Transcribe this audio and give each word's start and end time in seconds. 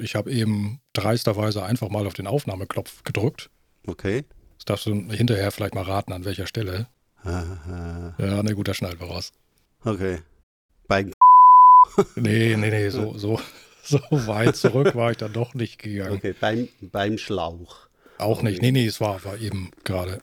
Ich 0.00 0.14
habe 0.14 0.30
eben 0.32 0.80
dreisterweise 0.92 1.62
einfach 1.62 1.88
mal 1.88 2.06
auf 2.06 2.14
den 2.14 2.26
Aufnahmeknopf 2.26 3.02
gedrückt. 3.04 3.50
Okay. 3.86 4.24
Das 4.56 4.64
darfst 4.66 4.86
du 4.86 4.94
hinterher 5.10 5.50
vielleicht 5.50 5.74
mal 5.74 5.84
raten, 5.84 6.12
an 6.12 6.24
welcher 6.24 6.46
Stelle. 6.46 6.86
Aha. 7.22 8.14
Ja, 8.18 8.42
ne, 8.42 8.54
gut, 8.54 8.68
da 8.68 8.74
schneiden 8.74 9.00
wir 9.00 9.08
raus. 9.08 9.32
Okay. 9.84 10.18
Beim 10.88 11.12
Nee, 12.14 12.56
nee, 12.56 12.70
nee, 12.70 12.88
so, 12.90 13.16
so, 13.16 13.40
so 13.82 13.98
weit 14.10 14.56
zurück 14.56 14.94
war 14.94 15.10
ich 15.10 15.16
dann 15.16 15.32
doch 15.32 15.54
nicht 15.54 15.78
gegangen. 15.78 16.16
Okay, 16.16 16.34
beim, 16.38 16.68
beim 16.80 17.18
Schlauch. 17.18 17.88
Auch 18.18 18.42
nicht. 18.42 18.60
Nee, 18.62 18.70
nee, 18.70 18.86
es 18.86 19.00
war, 19.00 19.24
war 19.24 19.38
eben 19.38 19.70
gerade, 19.84 20.20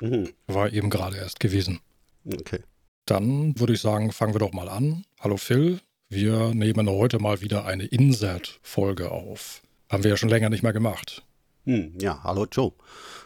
Mhm. 0.00 0.30
war 0.46 0.72
eben 0.72 0.90
gerade 0.90 1.16
erst 1.16 1.38
gewesen. 1.40 1.80
Okay. 2.26 2.60
Dann 3.06 3.58
würde 3.58 3.72
ich 3.72 3.80
sagen, 3.80 4.12
fangen 4.12 4.34
wir 4.34 4.38
doch 4.40 4.52
mal 4.52 4.68
an. 4.68 5.04
Hallo 5.20 5.36
Phil, 5.36 5.80
wir 6.12 6.54
nehmen 6.54 6.90
heute 6.90 7.18
mal 7.18 7.40
wieder 7.40 7.64
eine 7.64 7.84
Insert-Folge 7.84 9.10
auf. 9.10 9.62
Haben 9.88 10.04
wir 10.04 10.10
ja 10.10 10.16
schon 10.18 10.28
länger 10.28 10.50
nicht 10.50 10.62
mehr 10.62 10.74
gemacht. 10.74 11.24
Hm, 11.64 11.94
ja, 11.98 12.22
hallo 12.22 12.46
Joe. 12.52 12.72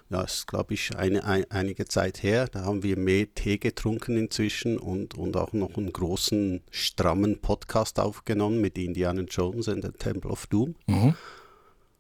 Ja, 0.08 0.22
ist, 0.22 0.46
glaube 0.46 0.74
ich, 0.74 0.96
eine, 0.96 1.24
ein, 1.24 1.50
einige 1.50 1.86
Zeit 1.86 2.22
her. 2.22 2.46
Da 2.46 2.64
haben 2.64 2.84
wir 2.84 2.96
mehr 2.96 3.26
Tee 3.34 3.58
getrunken 3.58 4.16
inzwischen 4.16 4.78
und, 4.78 5.14
und 5.14 5.36
auch 5.36 5.52
noch 5.52 5.76
einen 5.76 5.92
großen, 5.92 6.62
strammen 6.70 7.40
Podcast 7.40 7.98
aufgenommen 7.98 8.60
mit 8.60 8.78
Indiana 8.78 9.22
Jones 9.22 9.68
and 9.68 9.84
the 9.84 9.90
Temple 9.90 10.30
of 10.30 10.46
Doom. 10.46 10.76
Mhm. 10.86 11.16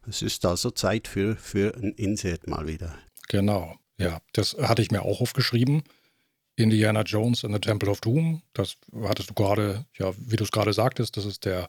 Es 0.08 0.22
ist 0.22 0.46
also 0.46 0.70
Zeit 0.70 1.08
für, 1.08 1.34
für 1.34 1.74
ein 1.74 1.94
Insert 1.96 2.46
mal 2.46 2.68
wieder. 2.68 2.96
Genau. 3.28 3.74
Ja, 3.98 4.20
das 4.34 4.56
hatte 4.56 4.82
ich 4.82 4.92
mir 4.92 5.02
auch 5.02 5.20
aufgeschrieben. 5.20 5.82
Indiana 6.56 7.02
Jones 7.02 7.44
and 7.44 7.54
the 7.54 7.60
Temple 7.60 7.90
of 7.90 8.00
Doom. 8.00 8.42
Das 8.54 8.76
hattest 9.02 9.30
du 9.30 9.34
gerade, 9.34 9.84
ja, 9.98 10.12
wie 10.18 10.36
du 10.36 10.44
es 10.44 10.50
gerade 10.50 10.72
sagtest, 10.72 11.16
das 11.16 11.24
ist 11.24 11.44
der 11.44 11.68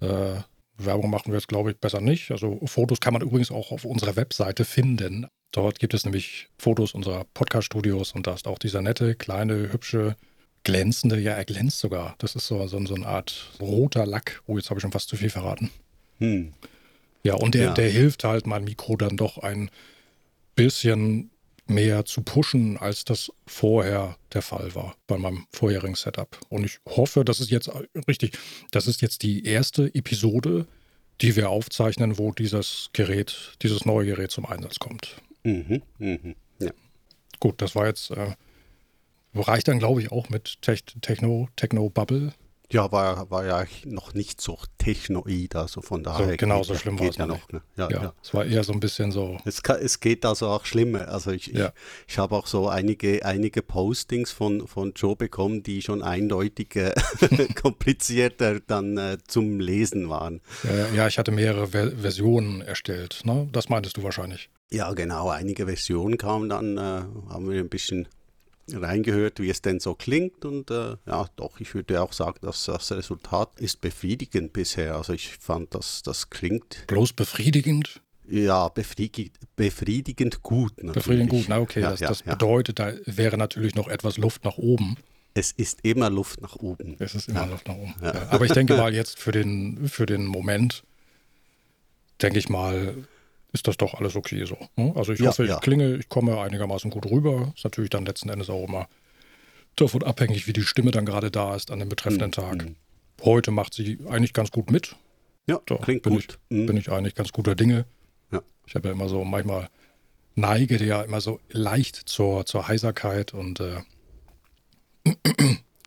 Äh, 0.00 0.40
Werbung 0.78 1.10
machen 1.10 1.32
wir 1.32 1.38
jetzt, 1.38 1.48
glaube 1.48 1.70
ich, 1.70 1.78
besser 1.78 2.00
nicht. 2.00 2.30
Also 2.30 2.60
Fotos 2.66 3.00
kann 3.00 3.14
man 3.14 3.22
übrigens 3.22 3.50
auch 3.50 3.72
auf 3.72 3.84
unserer 3.84 4.16
Webseite 4.16 4.64
finden. 4.64 5.26
Dort 5.52 5.78
gibt 5.78 5.94
es 5.94 6.04
nämlich 6.04 6.48
Fotos 6.58 6.92
unserer 6.92 7.24
Podcast-Studios 7.32 8.12
und 8.12 8.26
da 8.26 8.34
ist 8.34 8.46
auch 8.46 8.58
dieser 8.58 8.82
nette, 8.82 9.14
kleine, 9.14 9.72
hübsche, 9.72 10.16
glänzende, 10.64 11.18
ja, 11.18 11.32
er 11.32 11.44
glänzt 11.44 11.78
sogar. 11.78 12.14
Das 12.18 12.34
ist 12.34 12.46
so, 12.46 12.66
so, 12.66 12.84
so 12.84 12.94
eine 12.94 13.06
Art 13.06 13.52
roter 13.60 14.04
Lack. 14.04 14.42
Oh, 14.46 14.58
jetzt 14.58 14.68
habe 14.68 14.78
ich 14.78 14.82
schon 14.82 14.92
fast 14.92 15.08
zu 15.08 15.16
viel 15.16 15.30
verraten. 15.30 15.70
Hm. 16.18 16.52
Ja, 17.26 17.34
und 17.34 17.54
der, 17.54 17.64
Ja. 17.64 17.74
der 17.74 17.90
hilft 17.90 18.24
halt, 18.24 18.46
mein 18.46 18.64
Mikro 18.64 18.96
dann 18.96 19.16
doch 19.16 19.38
ein 19.38 19.70
bisschen 20.54 21.30
mehr 21.66 22.04
zu 22.04 22.22
pushen, 22.22 22.76
als 22.76 23.04
das 23.04 23.30
vorher 23.46 24.16
der 24.32 24.42
Fall 24.42 24.74
war 24.74 24.96
bei 25.08 25.18
meinem 25.18 25.46
vorherigen 25.50 25.96
Setup. 25.96 26.38
Und 26.48 26.64
ich 26.64 26.78
hoffe, 26.88 27.24
das 27.24 27.40
ist 27.40 27.50
jetzt 27.50 27.68
richtig, 28.08 28.38
das 28.70 28.86
ist 28.86 29.02
jetzt 29.02 29.22
die 29.22 29.44
erste 29.44 29.92
Episode, 29.94 30.66
die 31.20 31.34
wir 31.34 31.50
aufzeichnen, 31.50 32.18
wo 32.18 32.30
dieses 32.32 32.90
Gerät, 32.92 33.56
dieses 33.62 33.84
neue 33.84 34.06
Gerät 34.06 34.30
zum 34.30 34.46
Einsatz 34.46 34.78
kommt. 34.78 35.16
Mhm. 35.42 35.82
Mhm. 35.98 36.34
Ja. 36.60 36.70
Gut, 37.40 37.60
das 37.60 37.74
war 37.74 37.86
jetzt, 37.86 38.10
äh, 38.12 38.34
reicht 39.34 39.66
dann, 39.68 39.78
glaube 39.80 40.00
ich, 40.02 40.12
auch 40.12 40.28
mit 40.28 40.62
Tech 40.62 40.84
Techno, 41.00 41.48
Techno 41.56 41.90
Bubble. 41.90 42.32
Ja, 42.72 42.90
war, 42.90 43.30
war 43.30 43.46
ja 43.46 43.64
noch 43.84 44.12
nicht 44.14 44.40
so 44.40 44.58
technoid, 44.78 45.54
also 45.54 45.80
von 45.82 46.02
daher. 46.02 46.36
genau, 46.36 46.58
geht 46.58 46.66
so 46.66 46.72
ja- 46.72 46.78
schlimm 46.80 46.98
war 46.98 47.08
es 47.08 47.16
ja 47.16 47.26
noch. 47.26 47.48
Ne? 47.52 47.62
Ja, 47.76 47.88
Ja, 47.90 48.02
ja. 48.02 48.12
es 48.22 48.34
war 48.34 48.44
eher 48.44 48.64
so 48.64 48.72
ein 48.72 48.80
bisschen 48.80 49.12
so, 49.12 49.38
Es, 49.44 49.62
kann, 49.62 49.78
es 49.80 50.00
geht 50.00 50.24
also 50.26 50.48
auch 50.48 50.64
schlimmer. 50.64 51.06
Also 51.08 51.30
ich, 51.30 51.46
Ja. 51.46 51.66
ich, 52.06 52.12
ich 52.14 52.18
habe 52.18 52.34
auch 52.34 52.46
so 52.48 52.68
einige, 52.68 53.24
einige 53.24 53.62
Postings 53.62 54.32
von, 54.32 54.66
von 54.66 54.92
Joe 54.96 55.14
bekommen, 55.14 55.62
die 55.62 55.80
schon 55.80 56.02
eindeutig 56.02 56.74
äh, 56.74 56.92
komplizierter 57.54 58.60
dann 58.60 58.96
äh, 58.98 59.18
zum 59.26 59.60
Lesen 59.60 60.08
waren. 60.08 60.40
äh, 60.64 60.94
ja, 60.96 61.06
ich 61.08 61.18
hatte 61.18 61.30
mehrere 61.30 61.68
Ver 61.68 61.92
Versionen 61.96 62.60
erstellt. 62.62 63.20
Ne? 63.24 63.48
Das 63.52 63.68
meintest 63.68 63.96
du 63.96 64.02
wahrscheinlich. 64.02 64.50
Ja, 64.72 64.92
genau, 64.94 65.28
einige 65.28 65.66
Versionen 65.66 66.18
kamen 66.18 66.48
dann, 66.48 66.76
äh, 66.76 66.80
haben 66.80 67.48
wir 67.50 67.60
ein 67.60 67.68
bisschen 67.68 68.08
reingehört, 68.72 69.40
wie 69.40 69.50
es 69.50 69.62
denn 69.62 69.80
so 69.80 69.94
klingt 69.94 70.44
und 70.44 70.70
äh, 70.70 70.96
ja, 71.06 71.26
doch, 71.36 71.60
ich 71.60 71.74
würde 71.74 72.02
auch 72.02 72.12
sagen, 72.12 72.38
dass 72.42 72.64
das 72.64 72.90
Resultat 72.92 73.60
ist 73.60 73.80
befriedigend 73.80 74.52
bisher. 74.52 74.96
Also 74.96 75.12
ich 75.12 75.36
fand, 75.38 75.74
dass 75.74 76.02
das 76.02 76.30
klingt 76.30 76.86
Bloß 76.86 77.12
befriedigend? 77.12 78.00
ja 78.28 78.68
befriedigend, 78.68 79.38
befriedigend 79.56 80.42
gut. 80.42 80.72
Natürlich. 80.78 80.94
Befriedigend 80.94 81.30
gut, 81.30 81.44
na 81.48 81.60
okay, 81.60 81.80
Ja, 81.80 81.90
das, 81.90 82.00
ja, 82.00 82.08
das 82.08 82.24
ja. 82.24 82.32
bedeutet, 82.32 82.78
da 82.78 82.92
wäre 83.04 83.38
natürlich 83.38 83.74
noch 83.74 83.88
etwas 83.88 84.18
Luft 84.18 84.44
nach 84.44 84.58
oben. 84.58 84.96
Es 85.34 85.52
ist 85.52 85.80
immer 85.82 86.08
Luft 86.08 86.40
nach 86.40 86.56
oben. 86.56 86.96
Es 86.98 87.14
ist 87.14 87.28
immer. 87.28 87.46
Luft 87.46 87.68
nach 87.68 87.76
oben. 87.76 87.94
Aber 88.02 88.44
ich 88.46 88.52
denke 88.52 88.76
mal 88.76 88.94
jetzt 88.94 89.18
für 89.18 89.32
den, 89.32 89.86
für 89.88 90.06
den 90.06 90.24
Moment, 90.24 90.82
denke 92.22 92.38
ich 92.38 92.48
mal, 92.48 93.06
ist 93.52 93.66
das 93.68 93.76
doch 93.76 93.94
alles 93.94 94.16
okay 94.16 94.44
so. 94.44 94.56
ne? 94.76 94.92
Also 94.96 95.12
ich 95.12 95.20
Ja, 95.20 95.28
hoffe, 95.28 95.44
ich 95.44 95.50
ja. 95.50 95.58
klinge, 95.60 95.96
ich 95.96 96.08
komme 96.08 96.40
einigermaßen 96.40 96.90
gut 96.90 97.06
rüber. 97.06 97.52
Ist 97.56 97.64
natürlich 97.64 97.90
dann 97.90 98.04
letzten 98.06 98.28
Endes 98.28 98.50
auch 98.50 98.66
immer 98.66 98.88
davon 99.76 100.02
abhängig, 100.02 100.46
wie 100.46 100.52
die 100.52 100.62
Stimme 100.62 100.90
dann 100.90 101.06
gerade 101.06 101.30
da 101.30 101.54
ist 101.54 101.70
an 101.70 101.78
dem 101.78 101.88
betreffenden 101.88 102.32
Tag. 102.32 102.64
Mhm. 102.64 102.76
Heute 103.22 103.50
macht 103.50 103.74
sie 103.74 103.98
eigentlich 104.08 104.32
ganz 104.32 104.50
gut 104.50 104.70
mit. 104.70 104.96
Ja, 105.48 105.60
Doch, 105.66 105.80
klingt 105.82 106.02
bin 106.02 106.14
gut. 106.14 106.38
Mhm. 106.50 106.66
Bin 106.66 106.76
ich 106.76 106.90
eigentlich 106.90 107.14
ganz 107.14 107.32
guter 107.32 107.54
Dinge. 107.54 107.86
Ja. 108.32 108.42
Ich 108.66 108.74
habe 108.74 108.88
ja 108.88 108.94
immer 108.94 109.08
so, 109.08 109.24
manchmal 109.24 109.68
neige 110.34 110.76
der 110.78 110.86
ja 110.86 111.02
immer 111.02 111.20
so 111.20 111.40
leicht 111.50 111.96
zur, 111.96 112.44
zur 112.46 112.68
Heiserkeit 112.68 113.32
und 113.32 113.60
äh, 113.60 113.76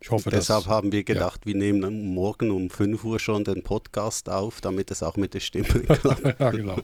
ich 0.00 0.10
hoffe. 0.10 0.30
Deshalb 0.30 0.66
haben 0.66 0.92
wir 0.92 1.04
gedacht, 1.04 1.46
wir 1.46 1.54
nehmen 1.54 2.14
morgen 2.14 2.50
um 2.50 2.70
5 2.70 3.04
Uhr 3.04 3.18
schon 3.18 3.44
den 3.44 3.62
Podcast 3.62 4.28
auf, 4.28 4.60
damit 4.60 4.90
es 4.90 5.02
auch 5.02 5.16
mit 5.16 5.34
der 5.34 5.40
Stimme 5.40 5.66
klappt. 5.68 6.40
ja, 6.40 6.50
genau. 6.50 6.78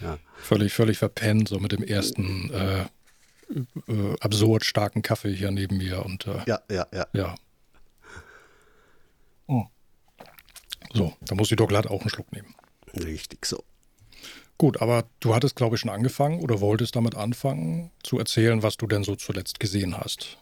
Ja. 0.00 0.18
Völlig, 0.36 0.72
völlig 0.72 0.98
verpennt, 0.98 1.48
so 1.48 1.60
mit 1.60 1.70
dem 1.70 1.84
ersten 1.84 2.50
äh, 2.50 2.86
äh, 3.88 4.16
absurd 4.20 4.64
starken 4.64 5.02
Kaffee 5.02 5.32
hier 5.32 5.50
neben 5.52 5.76
mir 5.76 6.04
und 6.04 6.26
äh, 6.26 6.40
ja, 6.46 6.60
ja, 6.70 6.86
ja. 6.92 7.06
ja. 7.12 7.34
Oh. 9.46 9.64
So, 10.92 11.14
da 11.20 11.34
muss 11.34 11.50
ich 11.50 11.56
doch 11.56 11.68
glatt 11.68 11.86
auch 11.86 12.00
einen 12.00 12.10
Schluck 12.10 12.32
nehmen. 12.32 12.54
Richtig 12.94 13.46
so. 13.46 13.62
Gut, 14.58 14.80
aber 14.80 15.04
du 15.20 15.34
hattest, 15.34 15.56
glaube 15.56 15.76
ich, 15.76 15.80
schon 15.80 15.90
angefangen 15.90 16.40
oder 16.40 16.60
wolltest 16.60 16.94
damit 16.94 17.14
anfangen, 17.14 17.90
zu 18.02 18.18
erzählen, 18.18 18.62
was 18.62 18.76
du 18.76 18.86
denn 18.86 19.02
so 19.02 19.16
zuletzt 19.16 19.60
gesehen 19.60 19.96
hast. 19.96 20.38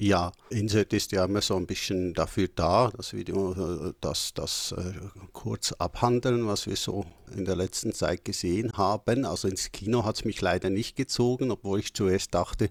Ja, 0.00 0.30
Insert 0.50 0.92
ist 0.92 1.10
ja 1.10 1.24
immer 1.24 1.40
so 1.40 1.56
ein 1.56 1.66
bisschen 1.66 2.14
dafür 2.14 2.46
da, 2.54 2.88
dass 2.96 3.12
wir 3.14 3.94
das, 4.00 4.32
das 4.32 4.72
äh, 4.78 4.92
kurz 5.32 5.72
abhandeln, 5.72 6.46
was 6.46 6.68
wir 6.68 6.76
so 6.76 7.04
in 7.34 7.44
der 7.44 7.56
letzten 7.56 7.92
Zeit 7.92 8.24
gesehen 8.24 8.74
haben. 8.74 9.24
Also 9.24 9.48
ins 9.48 9.72
Kino 9.72 10.04
hat 10.04 10.14
es 10.14 10.24
mich 10.24 10.40
leider 10.40 10.70
nicht 10.70 10.94
gezogen, 10.94 11.50
obwohl 11.50 11.80
ich 11.80 11.94
zuerst 11.94 12.32
dachte, 12.32 12.70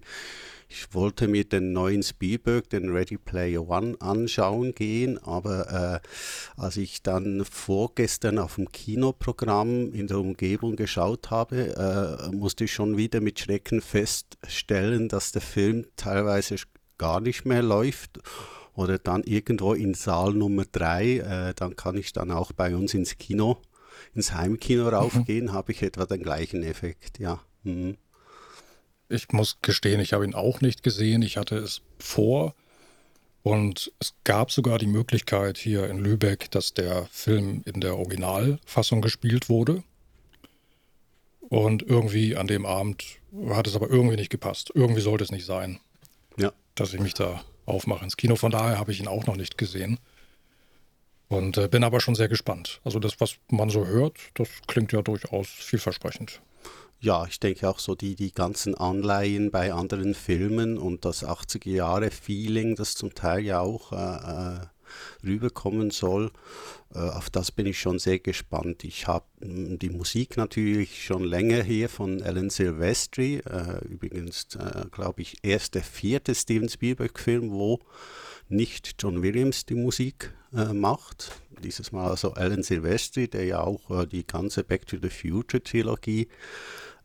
ich 0.70 0.94
wollte 0.94 1.28
mir 1.28 1.44
den 1.44 1.72
neuen 1.72 2.02
Spielberg, 2.02 2.70
den 2.70 2.90
Ready 2.90 3.18
Player 3.18 3.68
One, 3.68 3.96
anschauen 4.00 4.74
gehen, 4.74 5.18
aber 5.18 6.02
äh, 6.02 6.60
als 6.60 6.78
ich 6.78 7.02
dann 7.02 7.44
vorgestern 7.44 8.38
auf 8.38 8.54
dem 8.54 8.72
Kinoprogramm 8.72 9.92
in 9.92 10.06
der 10.06 10.18
Umgebung 10.18 10.76
geschaut 10.76 11.30
habe, 11.30 12.28
äh, 12.30 12.34
musste 12.34 12.64
ich 12.64 12.72
schon 12.72 12.96
wieder 12.96 13.20
mit 13.20 13.38
Schrecken 13.38 13.80
feststellen, 13.80 15.08
dass 15.08 15.32
der 15.32 15.42
Film 15.42 15.86
teilweise 15.96 16.56
gar 16.98 17.20
nicht 17.20 17.44
mehr 17.44 17.62
läuft 17.62 18.20
oder 18.78 18.98
dann 18.98 19.24
irgendwo 19.24 19.74
in 19.74 19.94
Saal 19.94 20.32
Nummer 20.34 20.64
3, 20.70 21.16
äh, 21.18 21.54
dann 21.54 21.74
kann 21.74 21.96
ich 21.96 22.12
dann 22.12 22.30
auch 22.30 22.52
bei 22.52 22.76
uns 22.76 22.94
ins 22.94 23.18
Kino, 23.18 23.58
ins 24.14 24.34
Heimkino 24.34 24.84
mhm. 24.84 24.88
raufgehen, 24.88 25.46
mhm. 25.46 25.52
habe 25.52 25.72
ich 25.72 25.82
etwa 25.82 26.06
den 26.06 26.22
gleichen 26.22 26.62
Effekt, 26.62 27.18
ja. 27.18 27.40
Mhm. 27.64 27.96
Ich 29.08 29.32
muss 29.32 29.58
gestehen, 29.62 30.00
ich 30.00 30.12
habe 30.12 30.24
ihn 30.24 30.34
auch 30.34 30.60
nicht 30.60 30.82
gesehen. 30.82 31.22
Ich 31.22 31.38
hatte 31.38 31.56
es 31.56 31.80
vor 31.98 32.54
und 33.42 33.90
es 34.00 34.14
gab 34.22 34.52
sogar 34.52 34.78
die 34.78 34.86
Möglichkeit 34.86 35.56
hier 35.56 35.88
in 35.88 35.98
Lübeck, 35.98 36.50
dass 36.50 36.74
der 36.74 37.06
Film 37.10 37.62
in 37.64 37.80
der 37.80 37.96
Originalfassung 37.96 39.00
gespielt 39.00 39.48
wurde. 39.48 39.82
Und 41.40 41.82
irgendwie 41.82 42.36
an 42.36 42.46
dem 42.46 42.66
Abend 42.66 43.02
hat 43.48 43.66
es 43.66 43.74
aber 43.74 43.88
irgendwie 43.88 44.16
nicht 44.16 44.28
gepasst. 44.28 44.70
Irgendwie 44.74 45.00
sollte 45.00 45.24
es 45.24 45.32
nicht 45.32 45.46
sein. 45.46 45.80
Ja 46.36 46.52
dass 46.80 46.94
ich 46.94 47.00
mich 47.00 47.14
da 47.14 47.42
aufmache 47.66 48.04
ins 48.04 48.16
Kino. 48.16 48.36
Von 48.36 48.50
daher 48.50 48.78
habe 48.78 48.92
ich 48.92 49.00
ihn 49.00 49.08
auch 49.08 49.26
noch 49.26 49.36
nicht 49.36 49.58
gesehen. 49.58 49.98
Und 51.28 51.58
äh, 51.58 51.68
bin 51.68 51.84
aber 51.84 52.00
schon 52.00 52.14
sehr 52.14 52.28
gespannt. 52.28 52.80
Also 52.84 52.98
das, 52.98 53.20
was 53.20 53.36
man 53.50 53.68
so 53.68 53.86
hört, 53.86 54.16
das 54.34 54.48
klingt 54.66 54.92
ja 54.92 55.02
durchaus 55.02 55.48
vielversprechend. 55.48 56.40
Ja, 57.00 57.26
ich 57.26 57.38
denke 57.38 57.68
auch 57.68 57.78
so 57.78 57.94
die, 57.94 58.16
die 58.16 58.32
ganzen 58.32 58.74
Anleihen 58.74 59.50
bei 59.50 59.72
anderen 59.72 60.14
Filmen 60.14 60.78
und 60.78 61.04
das 61.04 61.24
80er-Jahre-Feeling, 61.24 62.74
das 62.76 62.94
zum 62.94 63.14
Teil 63.14 63.40
ja 63.40 63.60
auch 63.60 63.92
äh, 63.92 63.96
äh 63.96 64.66
rüberkommen 65.24 65.90
soll. 65.90 66.30
Äh, 66.94 66.98
auf 66.98 67.30
das 67.30 67.52
bin 67.52 67.66
ich 67.66 67.78
schon 67.78 67.98
sehr 67.98 68.18
gespannt. 68.18 68.84
Ich 68.84 69.06
habe 69.06 69.26
die 69.40 69.90
Musik 69.90 70.36
natürlich 70.36 71.04
schon 71.04 71.24
länger 71.24 71.62
hier 71.62 71.88
von 71.88 72.22
Alan 72.22 72.50
Silvestri. 72.50 73.42
Äh, 73.44 73.84
übrigens, 73.86 74.48
äh, 74.56 74.86
glaube 74.90 75.22
ich, 75.22 75.38
erst 75.42 75.74
der 75.74 75.82
vierte 75.82 76.34
Steven 76.34 76.68
Spielberg-Film, 76.68 77.50
wo 77.50 77.80
nicht 78.48 78.96
John 78.98 79.22
Williams 79.22 79.66
die 79.66 79.74
Musik 79.74 80.32
äh, 80.54 80.72
macht. 80.72 81.32
Dieses 81.62 81.92
Mal 81.92 82.08
also 82.10 82.32
Alan 82.32 82.62
Silvestri, 82.62 83.28
der 83.28 83.44
ja 83.44 83.60
auch 83.60 83.90
äh, 83.90 84.06
die 84.06 84.26
ganze 84.26 84.64
Back 84.64 84.86
to 84.86 84.96
the 85.00 85.10
Future 85.10 85.62
Trilogie 85.62 86.28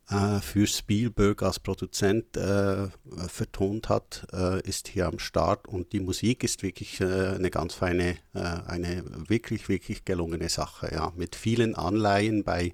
äh, 0.09 0.39
für 0.39 0.67
Spielberg 0.67 1.44
als 1.44 1.59
Produzent 1.59 2.35
äh, 2.38 2.88
vertont 3.27 3.89
hat, 3.89 4.27
äh, 4.33 4.61
ist 4.67 4.88
hier 4.88 5.07
am 5.07 5.19
Start. 5.19 5.67
Und 5.67 5.94
die 5.94 6.00
Musik 6.00 6.44
ist 6.44 6.63
wirklich 6.63 7.00
äh, 7.01 7.05
eine 7.35 7.50
ganz 7.50 7.73
feine, 7.73 8.17
eine 8.33 9.03
wirklich, 9.29 9.69
wirklich 9.69 10.05
gelungene 10.05 10.50
Sache, 10.50 10.89
ja, 10.94 11.13
mit 11.15 11.35
vielen 11.35 11.75
Anleihen 11.75 12.44
bei 12.44 12.73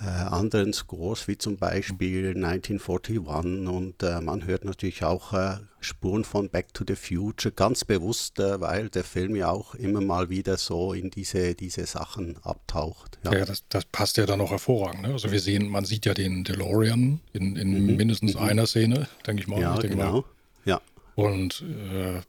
äh, 0.00 0.06
anderen 0.06 0.72
Scores, 0.72 1.28
wie 1.28 1.38
zum 1.38 1.56
Beispiel 1.56 2.28
1941 2.28 3.18
und 3.18 4.02
äh, 4.02 4.20
man 4.20 4.46
hört 4.46 4.64
natürlich 4.64 5.02
auch 5.02 5.32
äh, 5.32 5.56
Spuren 5.80 6.24
von 6.24 6.48
Back 6.50 6.72
to 6.74 6.84
the 6.86 6.94
Future, 6.94 7.52
ganz 7.52 7.84
bewusst, 7.84 8.38
äh, 8.38 8.60
weil 8.60 8.88
der 8.90 9.04
Film 9.04 9.34
ja 9.34 9.50
auch 9.50 9.74
immer 9.74 10.00
mal 10.00 10.30
wieder 10.30 10.56
so 10.56 10.92
in 10.92 11.10
diese, 11.10 11.54
diese 11.54 11.86
Sachen 11.86 12.36
abtaucht. 12.42 13.18
Ja, 13.24 13.34
ja 13.34 13.44
das, 13.44 13.64
das, 13.68 13.84
passt 13.86 14.16
ja 14.16 14.26
dann 14.26 14.40
auch 14.40 14.50
hervorragend. 14.50 15.02
Ne? 15.02 15.08
Also 15.12 15.32
wir 15.32 15.40
sehen, 15.40 15.68
man 15.68 15.84
sieht 15.84 16.06
ja 16.06 16.14
den 16.14 16.44
DeLorean 16.44 17.20
in, 17.32 17.56
in 17.56 17.86
mhm. 17.86 17.96
mindestens 17.96 18.34
mhm. 18.34 18.40
einer 18.40 18.66
Szene, 18.66 19.08
denke 19.26 19.42
ich 19.42 19.48
mal. 19.48 19.60
Ja, 19.60 19.74
denke 19.74 19.96
genau. 19.96 20.12
Mal. 20.12 20.24
Ja. 20.64 20.80
Und 21.14 21.62
äh, 21.62 22.20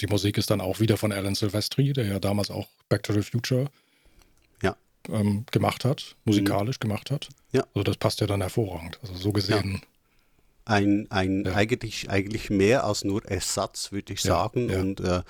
die 0.00 0.06
Musik 0.06 0.38
ist 0.38 0.50
dann 0.50 0.60
auch 0.60 0.80
wieder 0.80 0.96
von 0.96 1.12
Alan 1.12 1.34
Silvestri, 1.34 1.92
der 1.92 2.06
ja 2.06 2.18
damals 2.18 2.50
auch 2.50 2.68
Back 2.88 3.02
to 3.02 3.12
the 3.12 3.22
Future 3.22 3.68
ähm, 5.08 5.44
gemacht 5.50 5.84
hat, 5.84 6.16
musikalisch 6.24 6.78
mhm. 6.78 6.88
gemacht 6.88 7.10
hat. 7.10 7.28
Ja. 7.52 7.64
Also 7.74 7.84
das 7.84 7.96
passt 7.96 8.20
ja 8.20 8.26
dann 8.26 8.40
hervorragend. 8.40 8.98
Also 9.02 9.14
so 9.14 9.32
gesehen. 9.32 9.74
Ja. 9.74 9.80
Ein, 10.64 11.08
ein 11.10 11.44
ja. 11.44 11.54
eigentlich, 11.54 12.08
eigentlich 12.08 12.48
mehr 12.48 12.84
als 12.84 13.02
nur 13.02 13.24
Ersatz, 13.24 13.90
würde 13.90 14.12
ich 14.12 14.20
sagen. 14.20 14.72
Und 14.72 15.00
äh, 15.00 15.22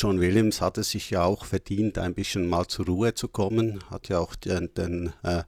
John 0.00 0.18
Williams 0.18 0.60
hatte 0.62 0.82
sich 0.82 1.10
ja 1.10 1.24
auch 1.24 1.44
verdient, 1.44 1.98
ein 1.98 2.14
bisschen 2.14 2.48
mal 2.48 2.66
zur 2.66 2.86
Ruhe 2.86 3.12
zu 3.12 3.28
kommen. 3.28 3.84
Hat 3.90 4.08
ja 4.08 4.18
auch 4.18 4.34
den, 4.34 4.72
den 4.72 5.12
äh, 5.22 5.42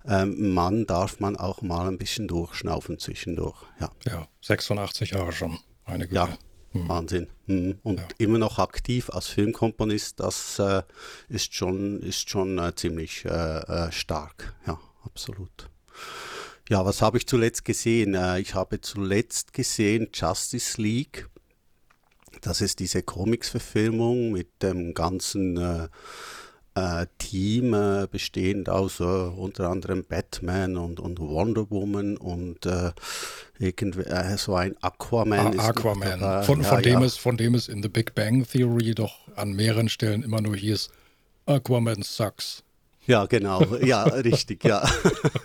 ähm, 0.08 0.54
Mann 0.54 0.86
darf 0.86 1.20
man 1.20 1.36
auch 1.36 1.62
mal 1.62 1.88
ein 1.88 1.98
bisschen 1.98 2.28
durchschnaufen 2.28 2.98
zwischendurch. 2.98 3.56
Ja, 3.80 3.90
ja 4.04 4.28
86 4.42 5.10
Jahre 5.10 5.32
schon. 5.32 5.58
Eine 5.84 6.04
gute. 6.04 6.14
Ja, 6.14 6.28
hm. 6.72 6.88
Wahnsinn. 6.88 7.26
Hm. 7.46 7.78
Und 7.82 8.00
ja. 8.00 8.08
immer 8.18 8.38
noch 8.38 8.58
aktiv 8.58 9.10
als 9.10 9.28
Filmkomponist, 9.28 10.20
das 10.20 10.58
äh, 10.58 10.82
ist 11.28 11.54
schon, 11.54 12.00
ist 12.00 12.28
schon 12.28 12.58
äh, 12.58 12.74
ziemlich 12.74 13.24
äh, 13.24 13.28
äh 13.28 13.92
stark. 13.92 14.54
Ja, 14.66 14.78
absolut. 15.04 15.68
Ja, 16.68 16.84
was 16.84 17.00
habe 17.02 17.18
ich 17.18 17.26
zuletzt 17.26 17.64
gesehen? 17.64 18.14
Äh, 18.14 18.40
ich 18.40 18.54
habe 18.54 18.80
zuletzt 18.80 19.52
gesehen 19.52 20.08
Justice 20.12 20.80
League. 20.80 21.28
Das 22.42 22.60
ist 22.60 22.80
diese 22.80 23.02
Comics-Verfilmung 23.02 24.32
mit 24.32 24.62
dem 24.62 24.92
ganzen 24.92 25.88
äh, 26.76 27.06
Team 27.18 27.72
äh, 27.72 28.06
bestehend 28.10 28.68
aus 28.68 29.00
äh, 29.00 29.04
unter 29.04 29.70
anderem 29.70 30.04
Batman 30.04 30.76
und, 30.76 31.00
und 31.00 31.18
Wonder 31.18 31.70
Woman 31.70 32.18
und 32.18 32.66
äh, 32.66 32.92
irgendwie 33.58 34.02
äh, 34.02 34.36
so 34.36 34.54
ein 34.54 34.76
Aquaman. 34.82 35.58
Ah, 35.58 35.68
Aquaman, 35.68 36.44
von, 36.44 36.62
von, 36.62 36.62
ja, 36.62 36.80
dem 36.82 37.00
ja. 37.00 37.06
Es, 37.06 37.16
von 37.16 37.36
dem 37.38 37.54
es 37.54 37.68
in 37.68 37.82
The 37.82 37.88
Big 37.88 38.14
Bang 38.14 38.46
Theory 38.46 38.94
doch 38.94 39.16
an 39.36 39.54
mehreren 39.54 39.88
Stellen 39.88 40.22
immer 40.22 40.42
nur 40.42 40.54
hieß, 40.54 40.90
Aquaman 41.46 42.02
sucks. 42.02 42.62
Ja, 43.06 43.24
genau. 43.24 43.64
Ja, 43.82 44.02
richtig, 44.02 44.64
ja. 44.64 44.86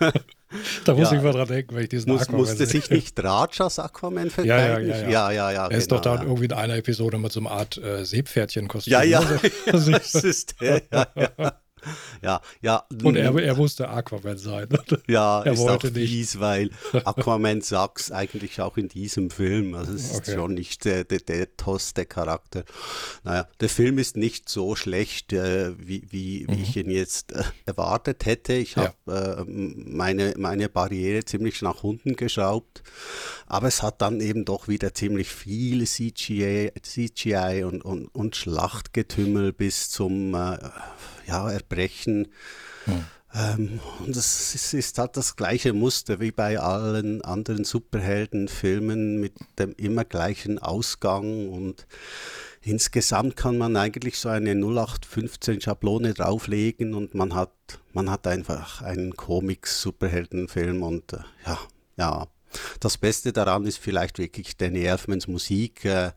da 0.84 0.94
muss 0.94 1.10
ja. 1.10 1.16
ich 1.16 1.22
mal 1.22 1.32
dran 1.32 1.48
denken, 1.48 1.74
wenn 1.74 1.82
ich 1.82 1.88
diesen 1.88 2.12
muss, 2.12 2.22
Aquaman 2.22 2.40
Musste 2.40 2.66
sich 2.66 2.90
nicht 2.90 3.22
Rajas 3.22 3.78
Aquaman 3.78 4.30
verteidigen? 4.30 4.42
Ja, 4.52 4.78
ja, 4.78 5.08
ja. 5.08 5.08
ja. 5.08 5.30
ja, 5.30 5.50
ja, 5.50 5.66
er 5.68 5.76
ist 5.76 5.88
genau, 5.88 6.00
doch 6.00 6.16
da 6.16 6.22
irgendwie 6.22 6.44
in 6.44 6.52
einer 6.52 6.76
Episode 6.76 7.18
mit 7.18 7.32
so 7.32 7.40
einer 7.40 7.50
Art 7.50 7.78
äh, 7.78 8.04
Seepferdchenkostüm. 8.04 8.92
Ja, 8.92 9.02
ja. 9.02 9.22
das 9.66 10.14
ist 10.14 10.60
der, 10.60 10.82
ja, 10.92 11.06
ja. 11.16 11.52
Ja, 12.22 12.40
ja. 12.60 12.84
Und 13.02 13.16
er, 13.16 13.34
er 13.36 13.56
musste 13.56 13.88
Aquaman 13.88 14.38
sein. 14.38 14.68
Ja, 15.08 15.42
er 15.42 15.52
ist 15.52 15.58
wollte 15.58 15.88
auch 15.88 15.92
fies, 15.92 16.38
weil 16.38 16.70
Aquaman 17.04 17.60
sagt 17.60 18.12
eigentlich 18.12 18.60
auch 18.60 18.76
in 18.76 18.88
diesem 18.88 19.30
Film. 19.30 19.74
Also 19.74 19.92
es 19.92 20.10
ist 20.10 20.28
okay. 20.28 20.34
schon 20.34 20.54
nicht 20.54 20.84
der, 20.84 21.04
der, 21.04 21.20
der 21.20 21.56
toste 21.56 22.06
Charakter. 22.06 22.64
Naja, 23.24 23.48
der 23.60 23.68
Film 23.68 23.98
ist 23.98 24.16
nicht 24.16 24.48
so 24.48 24.76
schlecht, 24.76 25.32
äh, 25.32 25.72
wie, 25.78 26.06
wie, 26.10 26.46
mhm. 26.46 26.56
wie 26.56 26.62
ich 26.62 26.76
ihn 26.76 26.90
jetzt 26.90 27.32
äh, 27.32 27.42
erwartet 27.66 28.26
hätte. 28.26 28.54
Ich 28.54 28.76
habe 28.76 28.94
ja. 29.06 29.40
äh, 29.40 29.44
meine, 29.46 30.34
meine 30.36 30.68
Barriere 30.68 31.24
ziemlich 31.24 31.60
nach 31.62 31.82
unten 31.82 32.16
geschraubt. 32.16 32.82
Aber 33.46 33.68
es 33.68 33.82
hat 33.82 34.00
dann 34.00 34.20
eben 34.20 34.44
doch 34.44 34.68
wieder 34.68 34.94
ziemlich 34.94 35.28
viel 35.28 35.86
CGI, 35.86 36.72
CGI 36.80 37.64
und, 37.64 37.82
und, 37.82 38.08
und 38.14 38.36
Schlachtgetümmel 38.36 39.52
bis 39.52 39.90
zum 39.90 40.34
äh, 40.34 40.58
ja, 41.26 41.50
Erbrechen. 41.50 42.28
Hm. 42.84 43.04
Ähm, 43.34 43.80
und 44.00 44.14
es 44.14 44.54
ist, 44.54 44.74
ist, 44.74 44.98
halt 44.98 45.16
das 45.16 45.36
gleiche 45.36 45.72
Muster 45.72 46.20
wie 46.20 46.32
bei 46.32 46.58
allen 46.58 47.22
anderen 47.22 47.64
Superheldenfilmen 47.64 49.20
mit 49.20 49.32
dem 49.58 49.74
immer 49.78 50.04
gleichen 50.04 50.58
Ausgang 50.58 51.48
und 51.48 51.86
insgesamt 52.60 53.36
kann 53.36 53.56
man 53.56 53.76
eigentlich 53.76 54.18
so 54.18 54.28
eine 54.28 54.50
0815 54.52 55.62
Schablone 55.62 56.12
drauflegen 56.12 56.94
und 56.94 57.14
man 57.14 57.34
hat, 57.34 57.52
man 57.94 58.10
hat 58.10 58.26
einfach 58.26 58.82
einen 58.82 59.16
Comics-Superheldenfilm 59.16 60.82
und 60.82 61.14
äh, 61.14 61.20
ja, 61.46 61.58
ja. 61.96 62.26
Das 62.80 62.98
Beste 62.98 63.32
daran 63.32 63.64
ist 63.66 63.78
vielleicht 63.78 64.18
wirklich 64.18 64.56
Danny 64.56 64.84
Elfmans 64.84 65.28
Musik. 65.28 65.84
Äh, 65.84 66.12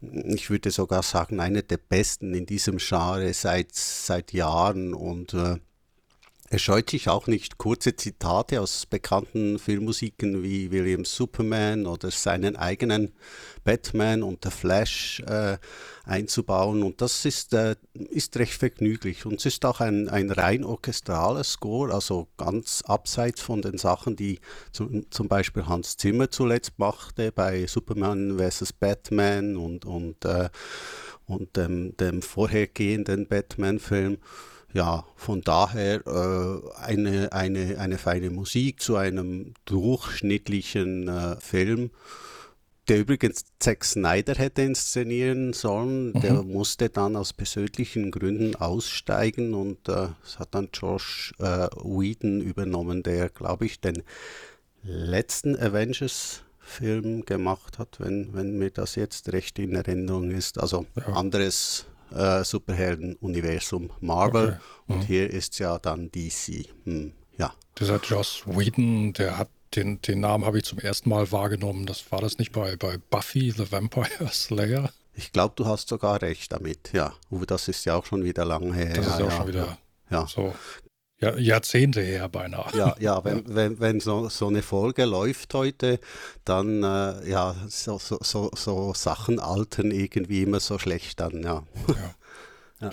ich 0.00 0.50
würde 0.50 0.70
sogar 0.70 1.02
sagen, 1.02 1.40
einer 1.40 1.62
der 1.62 1.76
besten 1.76 2.34
in 2.34 2.46
diesem 2.46 2.78
Genre 2.78 3.32
seit, 3.34 3.74
seit 3.74 4.32
Jahren 4.32 4.94
und 4.94 5.34
äh, 5.34 5.58
Er 6.52 6.58
scheut 6.58 6.90
sich 6.90 7.08
auch 7.08 7.28
nicht, 7.28 7.58
kurze 7.58 7.94
Zitate 7.94 8.60
aus 8.60 8.84
bekannten 8.84 9.60
Filmmusiken 9.60 10.42
wie 10.42 10.72
Williams 10.72 11.14
Superman 11.14 11.86
oder 11.86 12.10
seinen 12.10 12.56
eigenen 12.56 13.12
Batman 13.62 14.24
und 14.24 14.42
The 14.42 14.50
Flash 14.50 15.20
äh, 15.28 15.58
einzubauen. 16.02 16.82
Und 16.82 17.02
das 17.02 17.24
ist, 17.24 17.54
äh, 17.54 17.76
ist 17.94 18.36
recht 18.36 18.54
vergnüglich. 18.54 19.26
Und 19.26 19.34
es 19.34 19.46
ist 19.46 19.64
auch 19.64 19.78
ein, 19.78 20.08
ein 20.08 20.32
rein 20.32 20.64
orchestraler 20.64 21.44
Score, 21.44 21.94
also 21.94 22.26
ganz 22.36 22.82
abseits 22.84 23.40
von 23.40 23.62
den 23.62 23.78
Sachen, 23.78 24.16
die 24.16 24.40
zum, 24.72 25.08
zum 25.12 25.28
Beispiel 25.28 25.66
Hans 25.66 25.98
Zimmer 25.98 26.32
zuletzt 26.32 26.80
machte 26.80 27.30
bei 27.30 27.68
Superman 27.68 28.40
vs. 28.40 28.72
Batman 28.72 29.56
und, 29.56 29.84
und, 29.84 30.24
äh, 30.24 30.48
und 31.26 31.56
ähm, 31.58 31.96
dem 31.96 32.22
vorhergehenden 32.22 33.28
Batman-Film 33.28 34.18
ja, 34.72 35.04
von 35.16 35.40
daher 35.40 36.06
äh, 36.06 36.82
eine, 36.82 37.32
eine, 37.32 37.78
eine 37.78 37.98
feine 37.98 38.30
Musik 38.30 38.80
zu 38.80 38.96
einem 38.96 39.54
durchschnittlichen 39.64 41.08
äh, 41.08 41.36
Film, 41.40 41.90
der 42.88 42.98
übrigens 42.98 43.44
Zack 43.58 43.84
Snyder 43.84 44.34
hätte 44.34 44.62
inszenieren 44.62 45.52
sollen. 45.52 46.12
Mhm. 46.12 46.20
Der 46.20 46.42
musste 46.42 46.88
dann 46.88 47.16
aus 47.16 47.32
persönlichen 47.32 48.10
Gründen 48.10 48.56
aussteigen 48.56 49.54
und 49.54 49.88
äh, 49.88 50.08
es 50.24 50.38
hat 50.38 50.54
dann 50.54 50.68
Josh 50.72 51.32
äh, 51.38 51.68
Whedon 51.82 52.40
übernommen, 52.40 53.02
der, 53.02 53.28
glaube 53.28 53.66
ich, 53.66 53.80
den 53.80 54.02
letzten 54.82 55.56
Avengers 55.56 56.42
Film 56.58 57.24
gemacht 57.24 57.78
hat, 57.78 57.98
wenn, 57.98 58.32
wenn 58.32 58.58
mir 58.58 58.70
das 58.70 58.94
jetzt 58.94 59.32
recht 59.32 59.58
in 59.58 59.74
Erinnerung 59.74 60.30
ist. 60.30 60.60
Also 60.60 60.86
ja. 60.96 61.12
anderes 61.14 61.86
äh, 62.14 62.44
Superhelden-Universum 62.44 63.90
Marvel 64.00 64.48
okay. 64.48 64.58
und 64.88 64.98
mhm. 64.98 65.02
hier 65.02 65.30
ist 65.30 65.58
ja 65.58 65.78
dann 65.78 66.10
DC. 66.10 66.68
Hm, 66.84 67.12
ja. 67.36 67.52
Dieser 67.78 68.00
Joss 68.00 68.42
Whedon, 68.46 69.12
der 69.12 69.38
hat 69.38 69.48
den, 69.74 70.02
den 70.02 70.20
Namen 70.20 70.44
habe 70.44 70.58
ich 70.58 70.64
zum 70.64 70.78
ersten 70.78 71.08
Mal 71.08 71.30
wahrgenommen. 71.32 71.86
Das 71.86 72.10
war 72.10 72.20
das 72.20 72.38
nicht 72.38 72.52
bei, 72.52 72.76
bei 72.76 72.98
Buffy 73.10 73.52
the 73.52 73.70
Vampire 73.70 74.28
Slayer? 74.32 74.92
Ich 75.14 75.32
glaube, 75.32 75.54
du 75.56 75.66
hast 75.66 75.88
sogar 75.88 76.22
recht 76.22 76.52
damit, 76.52 76.92
ja. 76.92 77.12
Das 77.30 77.68
ist 77.68 77.84
ja 77.84 77.94
auch 77.94 78.06
schon 78.06 78.24
wieder 78.24 78.44
lange 78.44 78.74
her. 78.74 78.94
Das 78.94 79.06
ist 79.06 79.18
ja, 79.18 79.26
auch 79.26 79.30
schon 79.30 79.48
wieder 79.48 79.78
ja. 80.10 80.26
so 80.26 80.54
ja, 81.20 81.36
Jahrzehnte 81.36 82.00
her 82.00 82.28
beinahe. 82.28 82.76
Ja, 82.76 82.96
ja, 82.98 83.24
wenn, 83.24 83.54
wenn, 83.54 83.78
wenn 83.78 84.00
so, 84.00 84.28
so 84.28 84.48
eine 84.48 84.62
Folge 84.62 85.04
läuft 85.04 85.52
heute, 85.54 86.00
dann 86.44 86.82
äh, 86.82 87.28
ja, 87.28 87.54
so, 87.68 87.98
so, 87.98 88.18
so, 88.22 88.50
so, 88.54 88.94
Sachen 88.94 89.38
altern 89.38 89.90
irgendwie 89.90 90.42
immer 90.42 90.60
so 90.60 90.78
schlecht 90.78 91.20
an, 91.20 91.42
ja. 91.42 91.62
ja. 91.88 92.14
ja. 92.80 92.90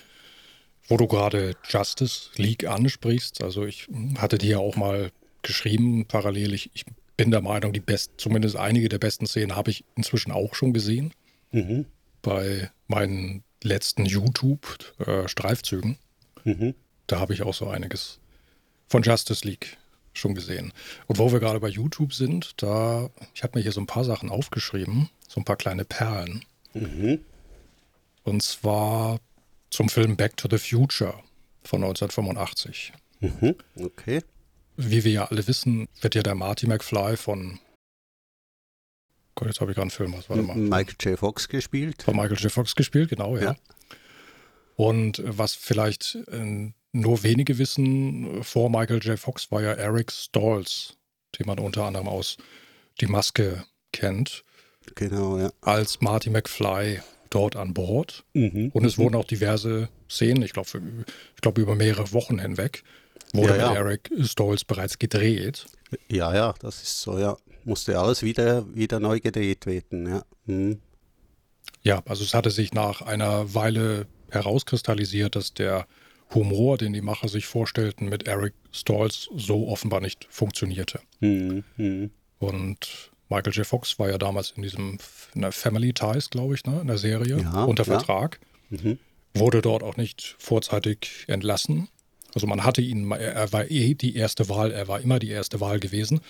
Wo 0.87 0.97
du 0.97 1.07
gerade 1.07 1.55
Justice 1.67 2.29
League 2.35 2.65
ansprichst, 2.65 3.41
also 3.41 3.65
ich 3.65 3.87
hatte 4.17 4.37
dir 4.37 4.51
ja 4.51 4.57
auch 4.57 4.75
mal 4.75 5.11
geschrieben, 5.41 6.05
parallel, 6.05 6.53
ich, 6.53 6.69
ich 6.73 6.85
bin 7.15 7.31
der 7.31 7.41
Meinung, 7.41 7.71
die 7.71 7.79
best, 7.79 8.11
zumindest 8.17 8.57
einige 8.57 8.89
der 8.89 8.99
besten 8.99 9.25
Szenen 9.25 9.55
habe 9.55 9.71
ich 9.71 9.85
inzwischen 9.95 10.31
auch 10.31 10.53
schon 10.53 10.73
gesehen. 10.73 11.13
Mhm. 11.51 11.85
Bei 12.21 12.71
meinen 12.87 13.43
letzten 13.63 14.05
YouTube-Streifzügen. 14.05 15.97
Äh, 16.45 16.49
mhm. 16.49 16.75
Da 17.07 17.19
habe 17.19 17.33
ich 17.33 17.41
auch 17.41 17.53
so 17.53 17.67
einiges 17.67 18.19
von 18.87 19.03
Justice 19.03 19.45
League 19.45 19.77
schon 20.13 20.35
gesehen. 20.35 20.73
Und 21.07 21.19
wo 21.19 21.31
wir 21.31 21.39
gerade 21.39 21.59
bei 21.59 21.67
YouTube 21.67 22.13
sind, 22.13 22.61
da, 22.61 23.09
ich 23.33 23.43
habe 23.43 23.57
mir 23.57 23.63
hier 23.63 23.71
so 23.71 23.81
ein 23.81 23.87
paar 23.87 24.03
Sachen 24.03 24.29
aufgeschrieben, 24.29 25.09
so 25.27 25.39
ein 25.39 25.45
paar 25.45 25.55
kleine 25.55 25.85
Perlen. 25.85 26.43
Mhm. 26.73 27.19
Und 28.23 28.43
zwar 28.43 29.19
zum 29.69 29.89
Film 29.89 30.17
Back 30.17 30.37
to 30.37 30.47
the 30.49 30.57
Future 30.57 31.13
von 31.63 31.83
1985. 31.83 32.93
Mhm. 33.19 33.55
Okay. 33.79 34.21
Wie 34.75 35.03
wir 35.03 35.11
ja 35.11 35.25
alle 35.25 35.47
wissen, 35.47 35.87
wird 36.01 36.15
ja 36.15 36.23
der 36.23 36.35
Marty 36.35 36.67
McFly 36.67 37.17
von 37.17 37.59
Gott, 39.35 39.47
jetzt 39.49 39.61
habe 39.61 39.71
ich 39.71 39.75
gerade 39.75 39.83
einen 39.83 39.91
Film 39.91 40.15
aus. 40.15 40.29
Warte 40.29 40.41
mal. 40.41 40.55
Michael 40.55 40.95
J. 40.99 41.19
Fox 41.19 41.47
gespielt. 41.47 42.01
Von 42.01 42.15
Michael 42.15 42.37
J. 42.37 42.51
Fox 42.51 42.73
gespielt, 42.73 43.09
genau, 43.09 43.37
ja. 43.37 43.43
ja. 43.43 43.55
Und 44.75 45.21
was 45.23 45.53
vielleicht 45.53 46.15
äh, 46.31 46.71
nur 46.91 47.23
wenige 47.23 47.57
wissen, 47.57 48.43
vor 48.43 48.69
Michael 48.69 48.99
J. 49.03 49.19
Fox 49.19 49.51
war 49.51 49.61
ja 49.61 49.73
Eric 49.73 50.11
Stolz, 50.11 50.97
den 51.37 51.47
man 51.47 51.59
unter 51.59 51.83
anderem 51.83 52.07
aus 52.07 52.37
Die 52.99 53.07
Maske 53.07 53.63
kennt. 53.91 54.43
Genau, 54.95 55.37
ja. 55.37 55.51
Als 55.61 56.01
Marty 56.01 56.29
McFly 56.29 57.01
dort 57.29 57.55
an 57.55 57.73
Bord. 57.73 58.23
Mhm. 58.33 58.71
Und 58.73 58.85
es 58.85 58.97
mhm. 58.97 59.03
wurden 59.03 59.15
auch 59.15 59.25
diverse 59.25 59.89
Szenen, 60.09 60.41
ich 60.43 60.53
glaube, 60.53 60.81
ich 61.35 61.41
glaube 61.41 61.61
über 61.61 61.75
mehrere 61.75 62.11
Wochen 62.13 62.39
hinweg, 62.39 62.83
wurde 63.33 63.57
ja, 63.57 63.73
ja. 63.73 63.75
Eric 63.75 64.09
Stolz 64.23 64.63
bereits 64.63 64.99
gedreht. 64.99 65.65
Ja, 66.09 66.33
ja, 66.33 66.53
das 66.59 66.81
ist 66.81 67.01
so, 67.01 67.19
ja. 67.19 67.37
Musste 67.63 67.99
alles 67.99 68.23
wieder, 68.23 68.73
wieder 68.73 68.99
neu 68.99 69.19
gedreht 69.19 69.65
werden, 69.65 70.07
ja. 70.07 70.23
Mhm. 70.45 70.79
Ja, 71.83 72.01
also 72.05 72.23
es 72.23 72.33
hatte 72.33 72.51
sich 72.51 72.73
nach 72.73 73.01
einer 73.01 73.53
Weile 73.53 74.07
herauskristallisiert, 74.31 75.35
dass 75.35 75.53
der 75.53 75.87
Humor, 76.33 76.77
den 76.77 76.93
die 76.93 77.01
Macher 77.01 77.27
sich 77.27 77.45
vorstellten, 77.45 78.09
mit 78.09 78.27
Eric 78.27 78.53
Stolz 78.71 79.29
so 79.35 79.67
offenbar 79.67 80.01
nicht 80.01 80.27
funktionierte. 80.29 80.99
Mhm. 81.19 81.63
mhm. 81.77 82.11
Und 82.39 83.11
Michael 83.29 83.53
J. 83.53 83.65
Fox 83.65 83.97
war 83.99 84.09
ja 84.09 84.17
damals 84.17 84.51
in 84.51 84.61
diesem 84.61 84.99
in 85.33 85.41
der 85.41 85.51
Family 85.51 85.93
Ties, 85.93 86.29
glaube 86.29 86.55
ich, 86.55 86.65
ne, 86.65 86.79
in 86.81 86.87
der 86.87 86.97
Serie 86.97 87.39
ja, 87.39 87.63
unter 87.63 87.85
Vertrag. 87.85 88.39
Ja. 88.69 88.77
Mhm. 88.81 88.99
Wurde 89.33 89.61
dort 89.61 89.83
auch 89.83 89.97
nicht 89.97 90.35
vorzeitig 90.39 91.25
entlassen. 91.27 91.89
Also 92.33 92.47
man 92.47 92.63
hatte 92.63 92.81
ihn, 92.81 93.11
er 93.11 93.51
war 93.51 93.69
eh 93.69 93.93
die 93.95 94.15
erste 94.15 94.49
Wahl, 94.49 94.71
er 94.71 94.87
war 94.87 95.01
immer 95.01 95.19
die 95.19 95.29
erste 95.29 95.59
Wahl 95.59 95.79
gewesen, 95.79 96.21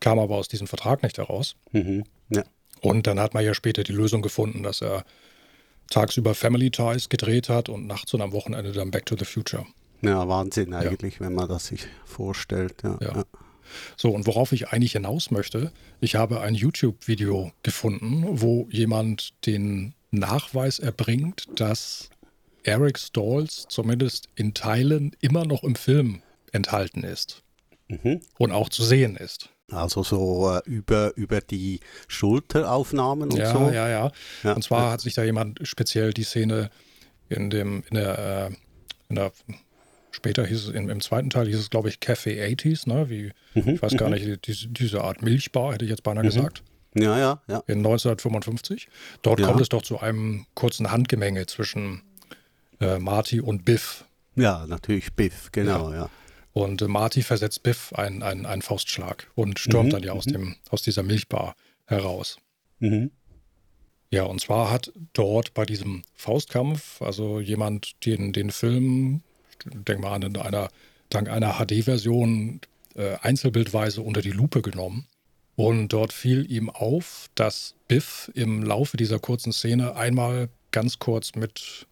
kam 0.00 0.18
aber 0.18 0.36
aus 0.36 0.48
diesem 0.48 0.66
Vertrag 0.66 1.02
nicht 1.02 1.18
heraus. 1.18 1.56
Mhm. 1.72 2.04
Ja. 2.30 2.44
Und 2.80 3.06
dann 3.06 3.18
hat 3.18 3.34
man 3.34 3.44
ja 3.44 3.54
später 3.54 3.82
die 3.82 3.92
Lösung 3.92 4.20
gefunden, 4.20 4.62
dass 4.62 4.82
er 4.82 5.04
tagsüber 5.94 6.34
Family 6.34 6.70
Ties 6.70 7.08
gedreht 7.08 7.48
hat 7.48 7.68
und 7.68 7.86
nachts 7.86 8.12
und 8.14 8.20
am 8.20 8.32
Wochenende 8.32 8.72
dann 8.72 8.90
Back 8.90 9.06
to 9.06 9.16
the 9.16 9.24
Future. 9.24 9.64
Ja, 10.02 10.28
Wahnsinn 10.28 10.74
eigentlich, 10.74 11.14
ja. 11.14 11.20
wenn 11.20 11.34
man 11.34 11.48
das 11.48 11.66
sich 11.66 11.86
vorstellt. 12.04 12.82
Ja. 12.82 12.98
ja. 13.00 13.24
So, 13.96 14.10
und 14.10 14.26
worauf 14.26 14.52
ich 14.52 14.68
eigentlich 14.68 14.92
hinaus 14.92 15.30
möchte, 15.30 15.72
ich 16.00 16.16
habe 16.16 16.40
ein 16.40 16.54
YouTube-Video 16.54 17.52
gefunden, 17.62 18.24
wo 18.28 18.66
jemand 18.70 19.34
den 19.46 19.94
Nachweis 20.10 20.80
erbringt, 20.80 21.46
dass 21.54 22.10
Eric 22.64 22.98
Stalls 22.98 23.66
zumindest 23.68 24.28
in 24.34 24.52
Teilen 24.52 25.12
immer 25.20 25.46
noch 25.46 25.62
im 25.62 25.76
Film 25.76 26.22
enthalten 26.52 27.04
ist 27.04 27.42
mhm. 27.88 28.20
und 28.38 28.52
auch 28.52 28.68
zu 28.68 28.82
sehen 28.82 29.16
ist. 29.16 29.50
Also 29.72 30.02
so 30.02 30.54
äh, 30.54 30.60
über, 30.68 31.16
über 31.16 31.40
die 31.40 31.80
Schulteraufnahmen 32.06 33.30
und 33.30 33.38
ja, 33.38 33.52
so. 33.52 33.70
Ja, 33.70 33.88
ja, 33.88 34.12
ja. 34.42 34.52
Und 34.52 34.62
zwar 34.62 34.92
hat 34.92 35.00
sich 35.00 35.14
da 35.14 35.24
jemand 35.24 35.60
speziell 35.66 36.12
die 36.12 36.24
Szene 36.24 36.70
in 37.28 37.50
dem, 37.50 37.82
in 37.88 37.96
der, 37.96 38.50
äh, 38.50 38.54
in 39.08 39.16
der 39.16 39.32
später 40.10 40.46
hieß 40.46 40.68
es, 40.68 40.74
im, 40.74 40.90
im, 40.90 41.00
zweiten 41.00 41.30
Teil 41.30 41.46
hieß 41.46 41.58
es, 41.58 41.70
glaube 41.70 41.88
ich, 41.88 41.96
Café 41.96 42.40
80s, 42.40 42.88
ne? 42.88 43.08
Wie, 43.10 43.32
mhm, 43.54 43.74
ich 43.74 43.82
weiß 43.82 43.96
gar 43.96 44.08
mhm. 44.08 44.14
nicht, 44.14 44.46
diese, 44.46 44.68
diese 44.68 45.02
Art 45.02 45.22
Milchbar, 45.22 45.74
hätte 45.74 45.84
ich 45.84 45.90
jetzt 45.90 46.02
beinahe 46.02 46.24
mhm. 46.24 46.28
gesagt. 46.28 46.62
Ja, 46.94 47.18
ja, 47.18 47.42
ja. 47.48 47.62
In 47.66 47.78
1955. 47.78 48.88
Dort 49.22 49.40
ja. 49.40 49.46
kommt 49.46 49.60
es 49.60 49.68
doch 49.68 49.82
zu 49.82 49.98
einem 49.98 50.46
kurzen 50.54 50.92
Handgemenge 50.92 51.46
zwischen 51.46 52.02
äh, 52.80 52.98
Marty 52.98 53.40
und 53.40 53.64
Biff. 53.64 54.04
Ja, 54.36 54.64
natürlich 54.68 55.12
Biff, 55.14 55.50
genau, 55.50 55.90
ja. 55.90 55.96
ja. 55.96 56.10
Und 56.54 56.80
äh, 56.80 56.88
Marty 56.88 57.22
versetzt 57.22 57.62
Biff 57.62 57.92
einen, 57.92 58.22
einen, 58.22 58.46
einen 58.46 58.62
Faustschlag 58.62 59.30
und 59.34 59.58
stürmt 59.58 59.88
mhm, 59.88 59.90
dann 59.90 60.02
ja 60.02 60.12
aus, 60.12 60.24
mhm. 60.24 60.32
dem, 60.32 60.56
aus 60.70 60.82
dieser 60.82 61.02
Milchbar 61.02 61.56
heraus. 61.84 62.38
Mhm. 62.78 63.10
Ja, 64.10 64.22
und 64.22 64.40
zwar 64.40 64.70
hat 64.70 64.92
dort 65.12 65.52
bei 65.52 65.66
diesem 65.66 66.02
Faustkampf, 66.14 67.02
also 67.02 67.40
jemand 67.40 68.06
den, 68.06 68.32
den 68.32 68.50
Film, 68.50 69.22
ich 69.50 69.58
denke 69.72 70.00
mal 70.00 70.14
an 70.14 70.22
in 70.22 70.36
einer, 70.36 70.70
dank 71.10 71.28
einer 71.28 71.54
HD-Version 71.54 72.60
äh, 72.94 73.16
einzelbildweise 73.20 74.02
unter 74.02 74.22
die 74.22 74.30
Lupe 74.30 74.62
genommen. 74.62 75.06
Und 75.56 75.88
dort 75.88 76.12
fiel 76.12 76.50
ihm 76.50 76.70
auf, 76.70 77.28
dass 77.34 77.74
Biff 77.88 78.30
im 78.34 78.62
Laufe 78.62 78.96
dieser 78.96 79.18
kurzen 79.18 79.52
Szene 79.52 79.96
einmal 79.96 80.48
ganz 80.70 81.00
kurz 81.00 81.34
mit 81.34 81.86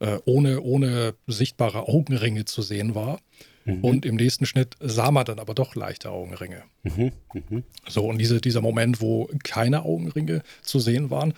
äh, 0.00 0.18
ohne, 0.24 0.60
ohne 0.60 1.14
sichtbare 1.26 1.88
Augenringe 1.88 2.44
zu 2.44 2.62
sehen 2.62 2.94
war. 2.94 3.20
Mhm. 3.64 3.84
Und 3.84 4.06
im 4.06 4.16
nächsten 4.16 4.46
Schnitt 4.46 4.74
sah 4.80 5.10
man 5.10 5.24
dann 5.24 5.38
aber 5.38 5.54
doch 5.54 5.74
leichte 5.74 6.10
Augenringe. 6.10 6.62
Mhm. 6.84 7.12
Mhm. 7.32 7.64
So, 7.88 8.04
und 8.06 8.18
diese, 8.18 8.40
dieser 8.40 8.60
Moment, 8.60 9.00
wo 9.00 9.28
keine 9.42 9.82
Augenringe 9.82 10.42
zu 10.62 10.78
sehen 10.78 11.10
waren, 11.10 11.34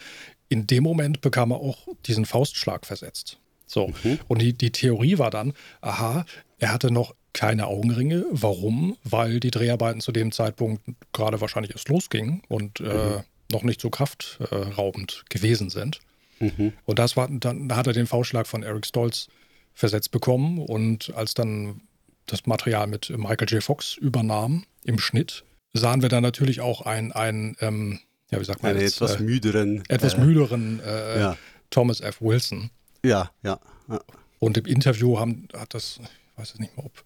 in 0.49 0.67
dem 0.67 0.83
Moment 0.83 1.21
bekam 1.21 1.53
er 1.53 1.59
auch 1.59 1.89
diesen 2.07 2.27
Faustschlag 2.27 2.87
versetzt. 2.87 3.39
So, 3.67 3.89
mhm. 4.03 4.19
und 4.29 4.41
die, 4.41 4.53
die 4.53 4.73
Theorie 4.73 5.19
war 5.19 5.31
dann, 5.31 5.53
aha, 5.81 6.25
er 6.59 6.73
hatte 6.73 6.91
noch 6.91 7.15
keine 7.33 7.67
Augenringe. 7.67 8.25
Warum? 8.31 8.97
Weil 9.05 9.41
die 9.41 9.51
Dreharbeiten 9.51 10.01
zu 10.01 10.11
dem 10.13 10.33
Zeitpunkt 10.33 10.83
gerade 11.13 11.41
wahrscheinlich 11.41 11.73
erst 11.73 11.89
losgingen 11.89 12.43
und 12.49 12.81
äh, 12.81 12.85
mhm. 13.19 13.25
noch 13.53 13.63
nicht 13.63 13.81
so 13.81 13.91
kraftraubend 13.91 15.25
gewesen 15.29 15.71
sind. 15.71 16.01
Mhm. 16.41 16.73
Und 16.85 16.99
das 16.99 17.17
war, 17.17 17.29
dann 17.29 17.75
hat 17.75 17.87
er 17.87 17.93
den 17.93 18.07
Faustschlag 18.07 18.47
von 18.47 18.63
Eric 18.63 18.87
Stolz 18.87 19.29
versetzt 19.75 20.11
bekommen. 20.11 20.59
Und 20.59 21.13
als 21.15 21.35
dann 21.35 21.83
das 22.27 22.47
Material 22.47 22.87
mit 22.87 23.11
Michael 23.11 23.49
J. 23.49 23.63
Fox 23.63 23.97
übernahm 23.97 24.65
im 24.85 24.99
Schnitt, 24.99 25.45
sahen 25.73 26.03
wir 26.03 26.09
dann 26.09 26.23
natürlich 26.23 26.61
auch 26.61 26.83
einen, 26.83 27.13
einen 27.13 27.57
ähm, 27.61 28.01
ja, 28.31 28.41
wie 28.41 28.45
sagt 28.45 28.63
man 28.63 28.73
Einen 28.73 28.81
jetzt, 28.81 28.97
etwas 28.97 29.17
äh, 29.17 29.23
müderen. 29.23 29.83
etwas 29.89 30.15
äh, 30.15 30.21
müderen 30.21 30.81
äh, 30.81 31.21
Ja, 31.21 31.37
Thomas 31.71 32.01
F. 32.01 32.21
Wilson. 32.21 32.71
ja, 33.05 33.31
ja. 33.43 33.59
ja. 33.89 34.01
Und 34.39 34.57
im 34.57 34.67
Interview 34.67 35.19
haben, 35.19 35.49
hat 35.55 35.75
das, 35.75 35.99
ich 36.01 36.39
weiß 36.39 36.53
es 36.55 36.59
nicht 36.61 36.77
mehr, 36.77 36.87
ob 36.87 37.03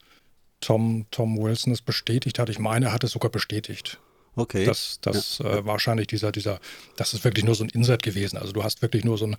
Tom, 0.61 1.07
Tom 1.11 1.39
Wilson 1.39 1.73
es 1.73 1.81
bestätigt 1.81 2.39
hat. 2.39 2.49
Ich 2.49 2.59
meine, 2.59 2.87
er 2.87 2.93
hat 2.93 3.05
es 3.05 3.13
sogar 3.13 3.31
bestätigt. 3.31 3.99
Okay. 4.35 4.65
dass 4.65 4.99
das 5.03 5.41
äh, 5.41 5.65
wahrscheinlich 5.67 6.07
dieser, 6.07 6.33
dieser, 6.33 6.59
das 6.97 7.13
ist 7.13 7.23
wirklich 7.25 7.45
nur 7.45 7.55
so 7.55 7.65
ein 7.65 7.71
Insert 7.71 8.03
gewesen. 8.03 8.39
Also 8.39 8.53
du 8.53 8.65
hast 8.65 8.81
wirklich 8.81 9.05
nur 9.05 9.19
so 9.19 9.27
ein, 9.27 9.37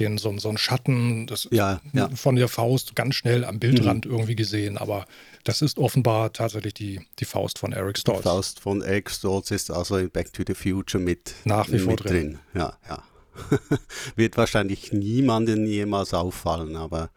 den, 0.00 0.18
so, 0.18 0.36
so 0.38 0.48
ein 0.48 0.58
Schatten 0.58 1.28
das 1.28 1.46
Ja, 1.52 1.80
ja. 1.92 2.08
Mhm. 2.08 2.16
von 2.16 2.34
der 2.34 2.48
Faust 2.48 2.96
ganz 2.96 3.14
schnell 3.14 3.44
am 3.44 3.60
Bildrand 3.60 4.06
irgendwie 4.06 4.34
gesehen, 4.34 4.76
aber 4.76 5.06
das 5.44 5.62
ist 5.62 5.78
offenbar 5.78 6.32
tatsächlich 6.32 6.74
die, 6.74 7.00
die 7.20 7.24
Faust 7.24 7.60
von 7.60 7.72
Eric 7.72 7.98
Stolz. 7.98 8.22
Faust 8.24 8.58
von 8.58 8.82
Eric 8.82 9.08
Stolz 9.08 9.52
ist 9.52 9.70
also 9.70 9.96
in 9.98 10.10
Back 10.10 10.32
to 10.32 10.42
the 10.44 10.54
Future 10.54 11.02
mit, 11.02 11.34
Nach 11.44 11.70
wie 11.70 11.78
vor 11.78 11.94
drin. 11.94 12.12
drin. 12.32 12.38
Ja, 12.54 12.76
ja. 12.88 13.02
Wird 14.16 14.36
wahrscheinlich 14.36 14.92
niemanden 14.92 15.64
jemals 15.66 16.12
auffallen, 16.12 16.74
aber 16.74 17.10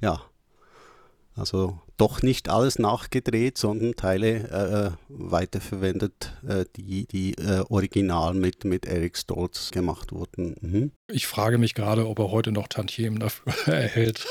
ja. 0.00 0.22
Also 1.34 1.80
doch 1.96 2.22
nicht 2.22 2.48
alles 2.48 2.78
nachgedreht, 2.78 3.58
sondern 3.58 3.94
Teile 3.94 4.48
äh, 4.50 4.86
äh, 4.86 4.90
weiterverwendet, 5.08 6.32
äh, 6.46 6.64
die, 6.76 7.06
die 7.06 7.34
äh, 7.34 7.64
original 7.68 8.34
mit, 8.34 8.64
mit 8.64 8.86
Eric 8.86 9.16
Stolz 9.16 9.70
gemacht 9.70 10.12
wurden. 10.12 10.56
Mhm. 10.60 10.92
Ich 11.08 11.26
frage 11.26 11.58
mich 11.58 11.74
gerade, 11.74 12.08
ob 12.08 12.18
er 12.18 12.30
heute 12.30 12.52
noch 12.52 12.68
Tantiemen 12.68 13.20
dafür 13.20 13.52
erhält. 13.66 14.26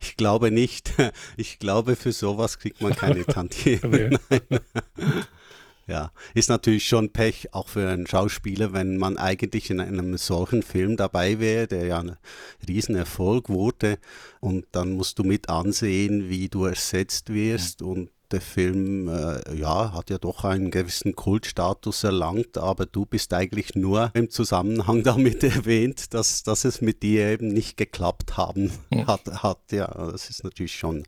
Ich 0.00 0.16
glaube 0.16 0.50
nicht. 0.50 0.92
Ich 1.36 1.58
glaube, 1.58 1.96
für 1.96 2.12
sowas 2.12 2.58
kriegt 2.58 2.80
man 2.80 2.94
keine 2.94 3.24
Tantiemen. 3.26 4.18
Ja, 5.92 6.10
ist 6.32 6.48
natürlich 6.48 6.88
schon 6.88 7.10
Pech, 7.10 7.52
auch 7.52 7.68
für 7.68 7.86
einen 7.86 8.06
Schauspieler, 8.06 8.72
wenn 8.72 8.96
man 8.96 9.18
eigentlich 9.18 9.68
in 9.68 9.78
einem 9.78 10.16
solchen 10.16 10.62
Film 10.62 10.96
dabei 10.96 11.38
wäre, 11.38 11.66
der 11.66 11.84
ja 11.84 11.98
ein 11.98 12.16
Riesenerfolg 12.66 13.50
wurde, 13.50 13.98
und 14.40 14.64
dann 14.72 14.92
musst 14.92 15.18
du 15.18 15.22
mit 15.22 15.50
ansehen, 15.50 16.30
wie 16.30 16.48
du 16.48 16.64
ersetzt 16.64 17.30
wirst 17.34 17.82
und 17.82 18.08
der 18.30 18.40
Film, 18.40 19.06
äh, 19.08 19.54
ja, 19.54 19.92
hat 19.92 20.08
ja 20.08 20.16
doch 20.16 20.44
einen 20.44 20.70
gewissen 20.70 21.14
Kultstatus 21.14 22.04
erlangt, 22.04 22.56
aber 22.56 22.86
du 22.86 23.04
bist 23.04 23.34
eigentlich 23.34 23.74
nur 23.74 24.10
im 24.14 24.30
Zusammenhang 24.30 25.02
damit 25.04 25.44
erwähnt, 25.44 26.14
dass, 26.14 26.42
dass 26.42 26.64
es 26.64 26.80
mit 26.80 27.02
dir 27.02 27.26
eben 27.26 27.48
nicht 27.48 27.76
geklappt 27.76 28.38
haben 28.38 28.72
Ja. 28.90 29.06
hat, 29.08 29.42
hat. 29.42 29.72
Ja, 29.72 29.88
das 30.10 30.30
ist 30.30 30.42
natürlich 30.42 30.74
schon, 30.74 31.02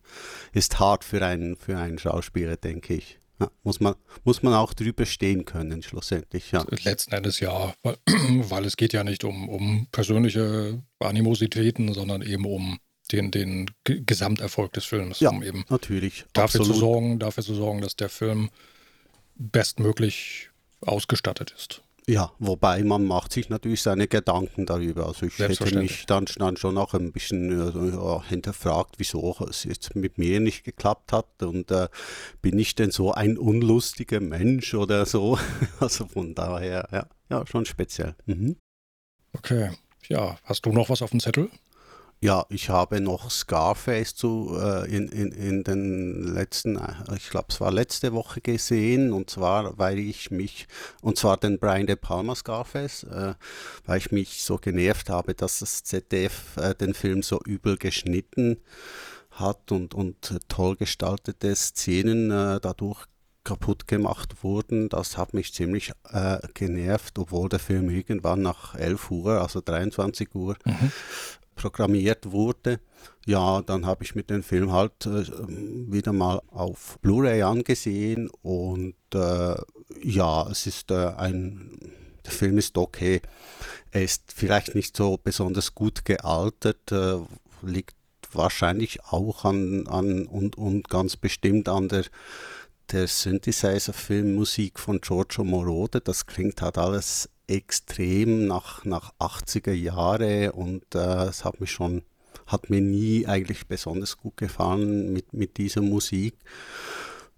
ist 0.53 0.79
hart 0.79 1.05
für 1.05 1.25
einen, 1.25 1.57
für 1.57 1.79
einen 1.79 1.99
Schauspieler, 1.99 2.59
denke 2.59 2.93
ich. 2.93 3.19
Ja, 3.41 3.51
muss, 3.65 3.81
man, 3.81 3.95
muss 4.23 4.43
man 4.45 4.55
auch 4.55 4.75
drüber 4.75 5.07
stehen 5.07 5.45
können, 5.45 5.83
schlussendlich, 5.83 6.53
ja. 6.53 6.65
Letzten 6.85 7.13
Endes 7.15 7.41
ja, 7.41 7.75
weil, 7.83 7.97
weil 8.07 8.65
es 8.65 8.77
geht 8.77 8.93
ja 8.93 9.03
nicht 9.03 9.25
um, 9.25 9.49
um 9.49 9.87
persönliche 9.91 10.81
Animositäten, 11.01 11.93
sondern 11.95 12.23
eben 12.23 12.45
um 12.47 12.79
den, 13.11 13.31
den 13.33 13.71
G- 13.83 14.01
Gesamterfolg 14.07 14.73
des 14.75 14.85
Films, 14.85 15.19
Ja, 15.21 15.31
um 15.31 15.43
eben 15.43 15.65
natürlich. 15.69 16.25
dafür 16.33 16.63
zu, 16.63 16.73
sorgen, 16.75 17.19
dafür 17.19 17.43
zu 17.43 17.55
sorgen, 17.55 17.81
dass 17.81 17.97
der 17.97 18.09
Film 18.09 18.51
bestmöglich 19.37 20.51
ausgestattet 20.81 21.53
ist. 21.57 21.83
Ja, 22.07 22.33
wobei 22.39 22.83
man 22.83 23.05
macht 23.05 23.33
sich 23.33 23.49
natürlich 23.49 23.81
seine 23.81 24.09
Gedanken 24.09 24.67
darüber. 24.67 25.07
Also 25.07 25.25
ich 25.25 25.39
hätte 25.39 25.79
mich 25.79 26.05
dann, 26.05 26.27
dann 26.37 26.59
schon 26.59 26.77
auch 26.77 26.93
ein 26.93 27.13
bisschen 27.13 27.51
äh, 27.51 27.97
ja, 27.97 28.23
hinterfragt, 28.23 28.97
wieso 28.99 29.35
es 29.49 29.65
jetzt 29.65 29.97
mit 29.97 30.19
mir 30.19 30.39
nicht 30.41 30.65
geklappt 30.65 31.13
hat 31.13 31.43
und 31.43 31.71
äh, 31.71 31.89
bin 32.43 32.59
ich 32.59 32.75
denn 32.75 32.91
so 32.91 33.13
ein 33.13 33.39
unlustiger 33.39 34.21
Mensch 34.21 34.75
oder 34.75 35.07
so. 35.07 35.39
Also 35.81 36.07
von 36.07 36.35
daher, 36.35 36.89
ja, 36.93 37.07
ja 37.31 37.47
schon 37.47 37.65
speziell. 37.65 38.15
Mhm. 38.27 38.57
Okay, 39.33 39.71
ja, 40.09 40.39
hast 40.45 40.67
du 40.67 40.73
noch 40.73 40.91
was 40.91 41.03
auf 41.03 41.11
dem 41.11 41.21
Zettel? 41.21 41.51
Ja, 42.21 42.47
ich 42.49 42.71
habe 42.71 43.01
noch 43.01 43.31
Scarface 43.31 44.15
zu, 44.15 44.57
äh, 44.59 44.89
in, 44.91 45.09
in, 45.09 45.31
in 45.33 45.63
den 45.63 46.35
letzten, 46.35 46.77
äh, 46.77 46.95
ich 47.17 47.29
glaube 47.29 47.49
es 47.51 47.61
war 47.61 47.71
letzte 47.71 48.15
Woche 48.15 48.41
gesehen 48.41 49.13
und 49.13 49.29
zwar, 49.29 49.77
weil 49.77 49.99
ich 49.99 50.31
mich, 50.31 50.67
und 51.03 51.19
zwar 51.19 51.37
den 51.37 51.59
Brian 51.59 51.87
De 51.87 51.97
Palma 51.97 52.35
Scarface, 52.35 53.05
äh, 53.05 53.35
weil 53.85 53.99
ich 53.99 54.11
mich 54.11 54.43
so 54.43 54.57
genervt 54.57 55.11
habe, 55.11 55.35
dass 55.35 55.59
das 55.59 55.85
ZDF 55.85 56.57
äh, 56.57 56.75
den 56.75 56.95
Film 56.95 57.23
so 57.23 57.41
übel 57.45 57.77
geschnitten 57.77 58.59
hat 59.33 59.71
und, 59.71 59.95
und 59.95 60.39
toll 60.49 60.77
gestaltete 60.77 61.55
Szenen 61.55 62.31
äh, 62.31 62.59
dadurch 62.61 63.05
kaputt 63.45 63.87
gemacht 63.87 64.43
wurden. 64.43 64.89
Das 64.89 65.19
hat 65.19 65.35
mich 65.35 65.53
ziemlich 65.53 65.93
äh, 66.11 66.39
genervt, 66.55 67.19
obwohl 67.19 67.49
der 67.49 67.59
Film 67.59 67.91
irgendwann 67.91 68.43
nach 68.43 68.75
11 68.75 69.11
Uhr, 69.11 69.41
also 69.41 69.61
23 69.61 70.35
Uhr, 70.35 70.57
programmiert 71.55 72.31
wurde. 72.31 72.81
Ja, 73.27 73.63
dann 73.63 73.87
habe 73.87 74.05
ich 74.05 74.15
mir 74.15 74.23
den 74.23 74.43
Film 74.43 74.73
halt 74.73 75.07
äh, 75.07 75.25
wieder 75.91 76.13
mal 76.13 76.41
auf 76.49 76.99
Blu-ray 77.01 77.43
angesehen 77.43 78.31
und 78.43 78.95
äh, 79.15 79.55
ja, 80.03 80.49
es 80.51 80.67
ist 80.67 80.91
äh, 80.91 81.09
ein, 81.17 81.79
der 82.25 82.33
Film 82.33 82.59
ist 82.59 82.77
okay. 82.77 83.21
Er 83.91 84.03
ist 84.03 84.33
vielleicht 84.35 84.75
nicht 84.75 84.97
so 84.97 85.19
besonders 85.23 85.75
gut 85.75 86.05
gealtert, 86.05 86.93
äh, 86.93 87.19
liegt 87.63 87.97
wahrscheinlich 88.33 89.05
auch 89.05 89.45
an, 89.45 89.87
an 89.87 90.27
und, 90.27 90.57
und 90.57 90.89
ganz 90.89 91.17
bestimmt 91.17 91.69
an 91.69 91.89
der 91.89 92.05
der 92.93 93.09
Synthesizer-Filmmusik 93.09 94.79
von 94.79 95.01
Giorgio 95.01 95.45
Moroder, 95.45 96.01
das 96.01 96.27
klingt 96.27 96.61
halt 96.61 96.79
alles 96.79 97.31
extrem 97.47 98.47
nach, 98.47 98.85
nach 98.85 99.13
80er 99.19 99.73
Jahre 99.73 100.53
und 100.53 100.95
äh, 100.95 101.25
es 101.25 101.45
hat 101.45 101.61
mich 101.61 101.71
schon, 101.71 102.03
hat 102.47 102.71
mir 102.71 102.81
nie 102.81 103.27
eigentlich 103.27 103.67
besonders 103.67 104.17
gut 104.17 104.37
gefallen 104.37 105.13
mit, 105.13 105.33
mit 105.33 105.59
dieser 105.59 105.83
Musik. 105.83 106.37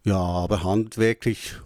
Ja, 0.04 0.18
aber 0.18 0.62
handwerklich 0.62 1.56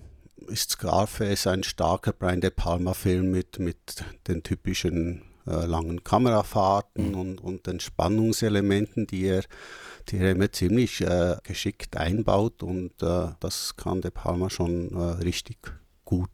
ist 0.46 0.70
Scarface 0.70 1.46
ein 1.46 1.62
starker 1.62 2.12
Brian 2.12 2.40
De 2.40 2.50
Palma-Film 2.50 3.30
mit, 3.30 3.58
mit 3.58 4.04
den 4.26 4.42
typischen 4.42 5.22
äh, 5.46 5.66
langen 5.66 6.04
Kamerafahrten 6.04 7.14
und, 7.14 7.40
und 7.40 7.66
den 7.66 7.80
Spannungselementen, 7.80 9.06
die 9.06 9.24
er, 9.24 9.44
die 10.08 10.18
er 10.18 10.32
immer 10.32 10.50
ziemlich 10.50 11.00
äh, 11.02 11.36
geschickt 11.42 11.96
einbaut 11.96 12.62
und 12.62 13.02
äh, 13.02 13.28
das 13.40 13.76
kann 13.76 14.00
De 14.00 14.10
Palma 14.10 14.50
schon 14.50 14.92
äh, 14.94 15.22
richtig 15.22 15.58
gut. 16.04 16.30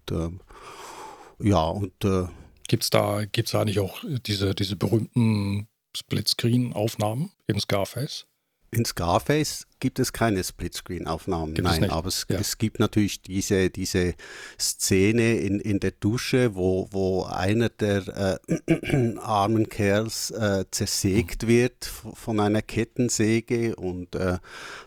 Ja, 1.41 1.65
und 1.69 2.05
äh, 2.05 2.27
Gibt 2.69 2.83
es 2.83 2.91
da, 2.91 3.25
gibt's 3.25 3.53
da 3.53 3.65
nicht 3.65 3.79
auch 3.79 4.03
diese, 4.27 4.55
diese 4.55 4.77
berühmten 4.77 5.69
Splitscreen-Aufnahmen 5.97 7.31
in 7.47 7.61
Scarface? 7.61 8.27
In 8.73 8.85
Scarface 8.85 9.67
gibt 9.79 10.01
es 10.01 10.13
keine 10.13 10.43
Splitscreen-Aufnahmen. 10.43 11.55
Es 11.57 11.63
Nein, 11.63 11.81
nicht? 11.83 11.93
aber 11.93 12.09
es, 12.09 12.27
Ja. 12.29 12.39
es 12.41 12.59
gibt 12.59 12.81
natürlich 12.81 13.23
diese, 13.23 13.71
diese 13.71 14.15
Szene 14.61 15.37
in, 15.39 15.61
in 15.61 15.79
der 15.79 15.93
Dusche, 15.93 16.57
wo, 16.57 16.89
wo 16.91 17.23
einer 17.25 17.69
der 17.69 18.39
äh, 18.49 19.17
armen 19.21 19.69
Kerls 19.69 20.33
äh, 20.33 20.65
zersägt 20.71 21.47
wird 21.47 21.85
von 21.85 22.41
einer 22.41 22.63
Kettensäge 22.63 23.77
und 23.77 24.17
äh, 24.17 24.39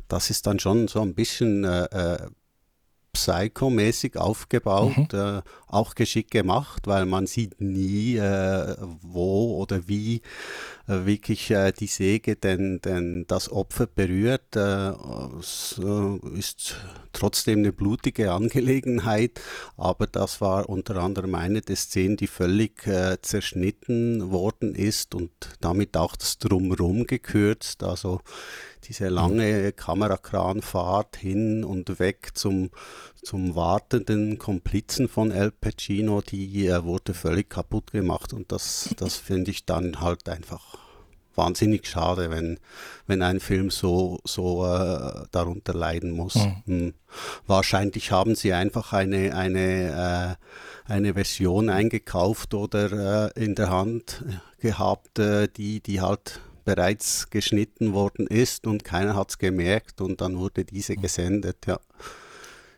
das 0.10 0.30
ist 0.30 0.46
dann 0.46 0.60
schon 0.60 0.90
so 0.90 1.02
ein 1.02 1.16
bisschen 1.16 1.64
äh, 1.64 1.86
äh, 1.86 2.28
psychomäßig 3.14 4.18
aufgebaut, 4.18 5.14
äh, 5.14 5.42
auch 5.68 5.96
geschickt 5.96 6.32
gemacht, 6.32 6.88
weil 6.88 7.06
man 7.06 7.28
sieht 7.28 7.60
nie, 7.62 8.16
äh, 8.18 8.76
wo 9.02 9.58
oder 9.58 9.88
wie 9.88 10.22
äh, 10.88 11.06
wirklich 11.06 11.52
äh, 11.52 11.72
die 11.72 11.88
Säge 11.88 12.36
denn, 12.36 12.82
denn 12.82 13.26
das 13.28 13.52
Opfer 13.52 13.88
berührt. 13.88 14.56
Es 14.56 15.80
äh, 15.84 16.38
ist 16.38 16.76
trotzdem 17.14 17.60
eine 17.60 17.72
blutige 17.72 18.32
Angelegenheit, 18.32 19.40
aber 19.78 20.08
das 20.08 20.42
war 20.42 20.70
unter 20.70 20.98
anderem 20.98 21.36
eine 21.36 21.62
der 21.62 21.76
Szenen, 21.76 22.18
die 22.18 22.28
völlig 22.28 22.88
äh, 22.88 23.18
zerschnitten 23.22 24.32
worden 24.32 24.76
ist 24.76 25.16
und 25.16 25.32
damit 25.62 25.98
auch 25.98 26.16
das 26.16 26.38
Drumherum 26.38 27.06
gekürzt. 27.06 27.84
Also 27.84 28.22
diese 28.86 29.10
lange 29.10 29.72
Kamerakranfahrt 29.72 31.18
hin 31.18 31.64
und 31.64 32.00
weg 32.00 32.32
zum, 32.34 32.70
zum 33.22 33.56
wartenden 33.56 34.38
Komplizen 34.38 35.08
von 35.08 35.32
El 35.32 35.52
Pacino, 35.52 36.22
die 36.22 36.68
äh, 36.68 36.84
wurde 36.84 37.14
völlig 37.14 37.50
kaputt 37.50 37.92
gemacht 37.92 38.34
und 38.34 38.52
das, 38.52 38.94
das 38.98 39.16
finde 39.16 39.52
ich 39.52 39.66
dann 39.66 40.02
halt 40.02 40.28
einfach 40.30 40.78
wahnsinnig 41.40 41.88
schade, 41.88 42.30
wenn, 42.32 42.60
wenn 43.08 43.22
ein 43.22 43.40
Film 43.40 43.70
so, 43.70 44.20
so 44.26 44.66
äh, 44.66 45.26
darunter 45.32 45.74
leiden 45.74 46.12
muss. 46.12 46.36
Mhm. 46.36 46.64
Hm. 46.66 46.94
Wahrscheinlich 47.48 48.12
haben 48.12 48.36
sie 48.36 48.54
einfach 48.54 48.92
eine, 48.92 49.36
eine, 49.36 50.38
äh, 50.88 50.92
eine 50.92 51.14
Version 51.14 51.70
eingekauft 51.70 52.54
oder 52.54 53.32
äh, 53.36 53.44
in 53.44 53.56
der 53.56 53.70
Hand 53.70 54.24
gehabt, 54.60 55.18
äh, 55.20 55.48
die, 55.48 55.82
die 55.82 56.02
halt 56.02 56.42
bereits 56.64 57.30
geschnitten 57.30 57.94
worden 57.94 58.28
ist 58.28 58.68
und 58.68 58.84
keiner 58.84 59.16
hat 59.16 59.32
es 59.32 59.38
gemerkt 59.38 60.02
und 60.02 60.22
dann 60.22 60.38
wurde 60.38 60.66
diese 60.66 60.94
mhm. 60.94 61.02
gesendet, 61.02 61.66
ja. 61.68 61.80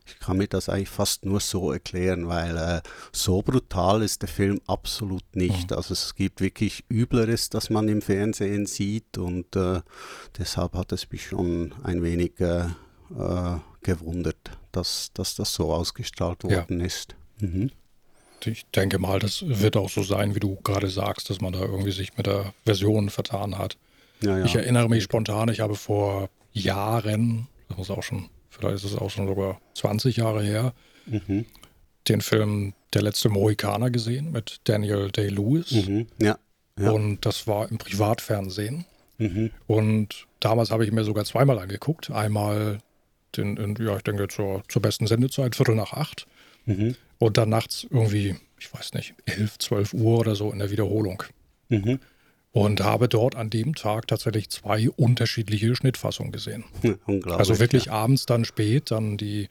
Ich 0.05 0.19
kann 0.19 0.37
mir 0.37 0.47
das 0.47 0.67
eigentlich 0.67 0.89
fast 0.89 1.25
nur 1.25 1.39
so 1.39 1.71
erklären, 1.71 2.27
weil 2.27 2.57
äh, 2.57 2.81
so 3.13 3.41
brutal 3.41 4.01
ist 4.01 4.21
der 4.23 4.29
Film 4.29 4.59
absolut 4.67 5.23
nicht. 5.35 5.71
Mhm. 5.71 5.77
Also 5.77 5.93
es 5.93 6.15
gibt 6.15 6.41
wirklich 6.41 6.83
Übleres, 6.89 7.49
das 7.49 7.69
man 7.69 7.87
im 7.87 8.01
Fernsehen 8.01 8.65
sieht 8.65 9.17
und 9.17 9.55
äh, 9.55 9.81
deshalb 10.37 10.73
hat 10.73 10.91
es 10.91 11.09
mich 11.11 11.27
schon 11.27 11.73
ein 11.83 12.03
wenig 12.03 12.39
äh, 12.39 12.65
äh 13.17 13.59
gewundert, 13.83 14.51
dass, 14.71 15.11
dass 15.13 15.35
das 15.35 15.53
so 15.53 15.73
ausgestrahlt 15.73 16.43
worden 16.43 16.81
ja. 16.81 16.85
ist. 16.85 17.15
Mhm. 17.39 17.71
Ich 18.45 18.65
denke 18.75 18.99
mal, 18.99 19.19
das 19.19 19.43
wird 19.47 19.77
auch 19.77 19.89
so 19.89 20.03
sein, 20.03 20.35
wie 20.35 20.39
du 20.39 20.57
gerade 20.63 20.87
sagst, 20.87 21.29
dass 21.29 21.41
man 21.41 21.53
da 21.53 21.59
irgendwie 21.59 21.91
sich 21.91 22.17
mit 22.17 22.27
der 22.27 22.53
Version 22.65 23.09
vertan 23.09 23.57
hat. 23.57 23.77
Ja, 24.21 24.37
ja. 24.37 24.45
Ich 24.45 24.55
erinnere 24.55 24.89
mich 24.89 25.03
spontan, 25.03 25.49
ich 25.49 25.59
habe 25.59 25.75
vor 25.75 26.29
Jahren, 26.53 27.47
das 27.67 27.77
muss 27.77 27.91
auch 27.91 28.03
schon, 28.03 28.29
vielleicht 28.49 28.75
ist 28.75 28.83
es 28.83 28.97
auch 28.97 29.09
schon 29.09 29.27
sogar 29.27 29.59
20 29.75 30.17
Jahre 30.17 30.43
her, 30.43 30.73
mhm. 31.05 31.45
den 32.07 32.21
Film 32.21 32.73
Der 32.93 33.01
letzte 33.01 33.29
Mohikaner 33.29 33.89
gesehen 33.89 34.31
mit 34.31 34.59
Daniel 34.65 35.11
Day-Lewis. 35.11 35.71
Mhm. 35.71 36.07
Ja, 36.21 36.37
ja. 36.79 36.91
Und 36.91 37.25
das 37.25 37.47
war 37.47 37.69
im 37.69 37.77
Privatfernsehen. 37.77 38.85
Mhm. 39.17 39.51
Und 39.67 40.27
damals 40.39 40.71
habe 40.71 40.83
ich 40.85 40.91
mir 40.91 41.03
sogar 41.03 41.25
zweimal 41.25 41.59
angeguckt. 41.59 42.11
Einmal 42.11 42.79
den, 43.37 43.57
in, 43.57 43.75
ja, 43.75 43.95
ich 43.95 44.03
denke 44.03 44.27
zur, 44.27 44.63
zur 44.67 44.81
besten 44.81 45.07
Sendezeit, 45.07 45.55
Viertel 45.55 45.75
nach 45.75 45.93
acht. 45.93 46.27
Mhm. 46.65 46.95
Und 47.19 47.37
dann 47.37 47.49
nachts 47.49 47.85
irgendwie, 47.89 48.35
ich 48.59 48.73
weiß 48.73 48.93
nicht, 48.93 49.13
11, 49.25 49.59
12 49.59 49.93
Uhr 49.93 50.19
oder 50.19 50.35
so 50.35 50.51
in 50.51 50.59
der 50.59 50.71
Wiederholung. 50.71 51.23
Mhm. 51.69 51.99
Und 52.51 52.81
habe 52.81 53.07
dort 53.07 53.35
an 53.35 53.49
dem 53.49 53.75
Tag 53.75 54.07
tatsächlich 54.07 54.49
zwei 54.49 54.89
unterschiedliche 54.89 55.75
Schnittfassungen 55.75 56.31
gesehen. 56.31 56.65
unglaublich. 57.05 57.35
Also 57.35 57.59
wirklich 57.59 57.85
ja. 57.85 57.93
abends 57.93 58.25
dann 58.25 58.43
spät, 58.43 58.91
dann 58.91 59.17
die, 59.17 59.47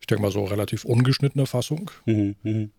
ich 0.00 0.06
denke 0.06 0.22
mal 0.22 0.32
so 0.32 0.44
relativ 0.44 0.84
ungeschnittene 0.84 1.46
Fassung. 1.46 1.90
Mhm. 2.06 2.36
mhm. 2.42 2.70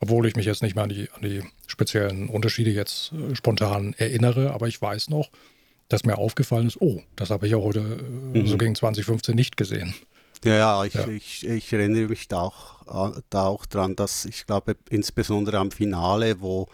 Obwohl 0.00 0.26
ich 0.26 0.34
mich 0.34 0.46
jetzt 0.46 0.62
nicht 0.62 0.74
mehr 0.74 0.82
an 0.82 0.90
die, 0.90 1.08
an 1.12 1.22
die 1.22 1.44
speziellen 1.68 2.28
Unterschiede 2.28 2.72
jetzt 2.72 3.12
äh, 3.12 3.36
spontan 3.36 3.94
erinnere, 3.98 4.52
aber 4.52 4.66
ich 4.66 4.82
weiß 4.82 5.10
noch, 5.10 5.30
dass 5.88 6.04
mir 6.04 6.18
aufgefallen 6.18 6.66
ist, 6.66 6.80
oh, 6.80 7.02
das 7.14 7.30
habe 7.30 7.46
ich 7.46 7.52
ja 7.52 7.58
heute 7.58 8.00
äh, 8.34 8.38
mhm. 8.38 8.46
so 8.48 8.58
gegen 8.58 8.74
2015 8.74 9.36
nicht 9.36 9.56
gesehen. 9.56 9.94
Ja, 10.44 10.54
ja, 10.54 10.84
ich, 10.84 10.94
ja. 10.94 11.06
Ich, 11.08 11.46
ich, 11.46 11.72
erinnere 11.72 12.08
mich 12.08 12.26
da 12.28 12.42
auch, 12.42 13.20
da 13.30 13.46
auch 13.46 13.64
dran, 13.66 13.94
dass 13.94 14.24
ich 14.24 14.46
glaube, 14.46 14.76
insbesondere 14.90 15.58
am 15.58 15.70
Finale, 15.70 16.40
wo, 16.40 16.68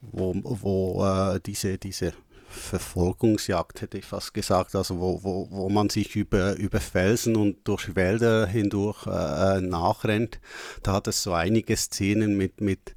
wo, 0.00 0.34
wo 0.44 1.04
äh, 1.04 1.40
diese, 1.44 1.76
diese 1.76 2.14
Verfolgungsjagd, 2.48 3.82
hätte 3.82 3.98
ich 3.98 4.06
fast 4.06 4.32
gesagt, 4.32 4.74
also 4.74 4.98
wo, 4.98 5.22
wo, 5.22 5.48
wo 5.50 5.68
man 5.68 5.90
sich 5.90 6.16
über, 6.16 6.56
über 6.56 6.80
Felsen 6.80 7.36
und 7.36 7.58
durch 7.64 7.94
Wälder 7.94 8.46
hindurch 8.46 9.06
äh, 9.06 9.60
nachrennt, 9.60 10.40
da 10.82 10.94
hat 10.94 11.06
es 11.06 11.22
so 11.22 11.32
einige 11.32 11.76
Szenen 11.76 12.36
mit, 12.36 12.60
mit 12.60 12.94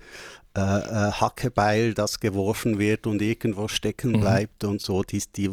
äh, 0.55 0.62
äh 0.62 1.12
Hackebeil, 1.12 1.93
das 1.93 2.19
geworfen 2.19 2.79
wird 2.79 3.05
und 3.05 3.21
irgendwo 3.21 3.67
stecken 3.67 4.12
mhm. 4.13 4.21
bleibt 4.21 4.63
mhm. 4.63 4.69
und 4.69 4.81
so, 4.81 5.03
die, 5.03 5.21
die, 5.35 5.49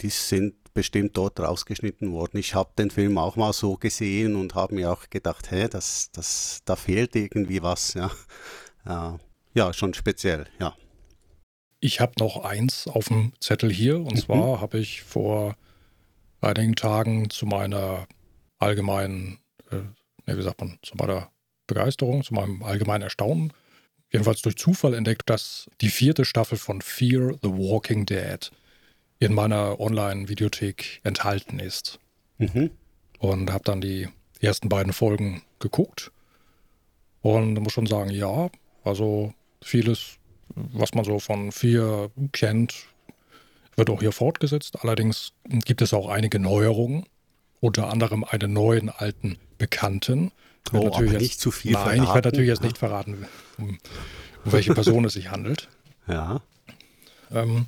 die 0.00 0.10
sind 0.10 0.54
bestimmt 0.74 1.16
dort 1.16 1.40
rausgeschnitten 1.40 2.12
worden. 2.12 2.38
Ich 2.38 2.54
habe 2.54 2.72
den 2.76 2.90
Film 2.90 3.16
auch 3.16 3.36
mal 3.36 3.52
so 3.52 3.76
gesehen 3.76 4.36
und 4.36 4.54
habe 4.54 4.74
mir 4.74 4.92
auch 4.92 5.08
gedacht, 5.08 5.50
hä, 5.50 5.68
das, 5.68 6.10
das, 6.12 6.60
da 6.64 6.76
fehlt 6.76 7.16
irgendwie 7.16 7.62
was. 7.62 7.94
Ja, 7.94 8.10
äh, 8.84 9.18
ja 9.54 9.72
schon 9.72 9.94
speziell, 9.94 10.46
ja. 10.60 10.76
Ich 11.80 12.00
habe 12.00 12.12
noch 12.18 12.44
eins 12.44 12.86
auf 12.88 13.08
dem 13.08 13.32
Zettel 13.40 13.70
hier 13.72 13.98
und 13.98 14.14
mhm. 14.14 14.18
zwar 14.18 14.60
habe 14.60 14.78
ich 14.78 15.02
vor 15.02 15.54
einigen 16.40 16.74
Tagen 16.74 17.30
zu 17.30 17.46
meiner 17.46 18.06
allgemeinen, 18.58 19.38
äh, 19.70 19.80
wie 20.26 20.42
sagt 20.42 20.60
man, 20.60 20.78
zu 20.82 20.96
meiner 20.96 21.30
Begeisterung, 21.66 22.22
zu 22.24 22.34
meinem 22.34 22.62
allgemeinen 22.62 23.02
Erstaunen, 23.02 23.52
jedenfalls 24.12 24.42
durch 24.42 24.56
Zufall 24.56 24.94
entdeckt, 24.94 25.28
dass 25.30 25.68
die 25.80 25.88
vierte 25.88 26.24
Staffel 26.24 26.58
von 26.58 26.82
Fear 26.82 27.34
the 27.42 27.50
Walking 27.50 28.06
Dead 28.06 28.50
in 29.24 29.34
meiner 29.34 29.80
Online-Videothek 29.80 31.00
enthalten 31.04 31.58
ist. 31.58 31.98
Mhm. 32.38 32.70
Und 33.18 33.52
habe 33.52 33.64
dann 33.64 33.80
die 33.80 34.08
ersten 34.40 34.68
beiden 34.68 34.92
Folgen 34.92 35.42
geguckt. 35.58 36.12
Und 37.22 37.54
muss 37.54 37.72
schon 37.72 37.86
sagen, 37.86 38.10
ja, 38.10 38.50
also 38.84 39.32
vieles, 39.62 40.18
was 40.54 40.94
man 40.94 41.04
so 41.04 41.18
von 41.18 41.52
vier 41.52 42.10
kennt, 42.32 42.86
wird 43.76 43.90
auch 43.90 44.00
hier 44.00 44.12
fortgesetzt. 44.12 44.82
Allerdings 44.82 45.32
gibt 45.64 45.82
es 45.82 45.94
auch 45.94 46.08
einige 46.08 46.38
Neuerungen, 46.38 47.06
unter 47.60 47.88
anderem 47.88 48.24
einen 48.24 48.52
neuen 48.52 48.90
alten 48.90 49.38
Bekannten. 49.58 50.32
Oh, 50.72 50.90
aber 50.92 51.04
jetzt, 51.04 51.20
nicht 51.20 51.40
zu 51.40 51.50
viel 51.50 51.72
Nein, 51.72 51.82
verraten. 51.82 52.02
ich 52.02 52.14
werde 52.14 52.28
natürlich 52.28 52.48
jetzt 52.48 52.62
nicht 52.62 52.78
verraten, 52.78 53.26
um, 53.58 53.78
um 54.44 54.52
welche 54.52 54.74
Person 54.74 55.04
es 55.04 55.14
sich 55.14 55.30
handelt. 55.30 55.68
Ja. 56.06 56.42
Ähm, 57.32 57.64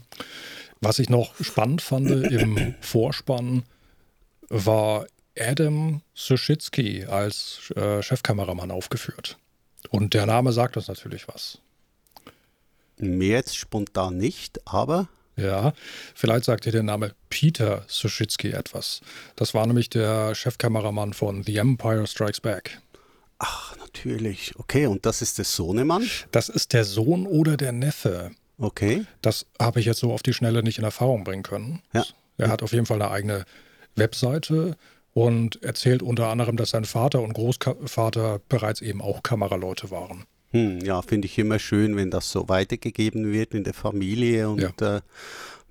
was 0.80 0.98
ich 0.98 1.08
noch 1.08 1.34
spannend 1.40 1.82
fand 1.82 2.10
im 2.10 2.74
Vorspann 2.80 3.64
war 4.48 5.06
Adam 5.38 6.02
Suschitsky 6.14 7.04
als 7.04 7.72
äh, 7.76 8.02
Chefkameramann 8.02 8.70
aufgeführt. 8.70 9.36
Und 9.90 10.14
der 10.14 10.26
Name 10.26 10.52
sagt 10.52 10.76
uns 10.76 10.88
natürlich 10.88 11.28
was. 11.28 11.58
Mir 12.98 13.28
jetzt 13.28 13.56
spontan 13.56 14.16
nicht, 14.16 14.66
aber. 14.66 15.08
Ja, 15.36 15.74
vielleicht 16.14 16.44
sagt 16.46 16.64
dir 16.64 16.72
der 16.72 16.82
Name 16.82 17.14
Peter 17.28 17.84
Suschitsky 17.88 18.52
etwas. 18.52 19.02
Das 19.36 19.52
war 19.52 19.66
nämlich 19.66 19.90
der 19.90 20.34
Chefkameramann 20.34 21.12
von 21.12 21.42
The 21.42 21.58
Empire 21.58 22.06
Strikes 22.06 22.40
Back. 22.40 22.80
Ach, 23.38 23.76
natürlich. 23.76 24.54
Okay, 24.56 24.86
und 24.86 25.04
das 25.04 25.20
ist 25.20 25.36
der 25.36 25.44
Sohnemann? 25.44 26.08
Das 26.30 26.48
ist 26.48 26.72
der 26.72 26.84
Sohn 26.84 27.26
oder 27.26 27.58
der 27.58 27.72
Neffe. 27.72 28.30
Okay. 28.58 29.04
Das 29.22 29.46
habe 29.60 29.80
ich 29.80 29.86
jetzt 29.86 30.00
so 30.00 30.12
auf 30.12 30.22
die 30.22 30.32
Schnelle 30.32 30.62
nicht 30.62 30.78
in 30.78 30.84
Erfahrung 30.84 31.24
bringen 31.24 31.42
können. 31.42 31.82
Ja. 31.92 32.04
Er 32.38 32.48
hat 32.48 32.62
auf 32.62 32.72
jeden 32.72 32.86
Fall 32.86 33.00
eine 33.00 33.10
eigene 33.10 33.44
Webseite 33.94 34.76
und 35.12 35.62
erzählt 35.62 36.02
unter 36.02 36.28
anderem, 36.28 36.56
dass 36.56 36.70
sein 36.70 36.84
Vater 36.84 37.22
und 37.22 37.32
Großvater 37.32 38.40
bereits 38.48 38.82
eben 38.82 39.00
auch 39.00 39.22
Kameraleute 39.22 39.90
waren. 39.90 40.24
Hm, 40.50 40.80
ja, 40.80 41.02
finde 41.02 41.26
ich 41.26 41.38
immer 41.38 41.58
schön, 41.58 41.96
wenn 41.96 42.10
das 42.10 42.30
so 42.30 42.48
weitergegeben 42.48 43.32
wird 43.32 43.54
in 43.54 43.64
der 43.64 43.74
Familie 43.74 44.48
und 44.48 44.80
ja. 44.80 44.96
äh, 44.96 45.00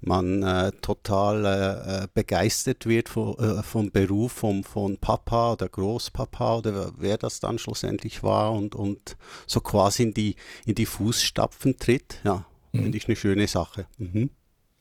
man 0.01 0.43
äh, 0.43 0.71
total 0.81 1.45
äh, 1.45 2.03
äh 2.03 2.07
begeistert 2.13 2.85
wird 2.85 3.09
von, 3.09 3.37
äh, 3.39 3.63
vom 3.63 3.91
Beruf 3.91 4.33
vom, 4.33 4.63
von 4.63 4.97
Papa 4.97 5.53
oder 5.53 5.69
Großpapa 5.69 6.57
oder 6.57 6.91
wer 6.97 7.17
das 7.17 7.39
dann 7.39 7.57
schlussendlich 7.57 8.21
war 8.21 8.51
und, 8.51 8.75
und 8.75 9.15
so 9.47 9.61
quasi 9.61 10.03
in 10.03 10.13
die, 10.13 10.35
in 10.65 10.75
die 10.75 10.85
Fußstapfen 10.85 11.77
tritt. 11.79 12.19
Ja, 12.23 12.45
Mhm. 12.75 12.83
Finde 12.83 12.97
ich 12.97 13.07
eine 13.07 13.15
schöne 13.15 13.47
Sache. 13.47 13.85
Mhm. 13.97 14.29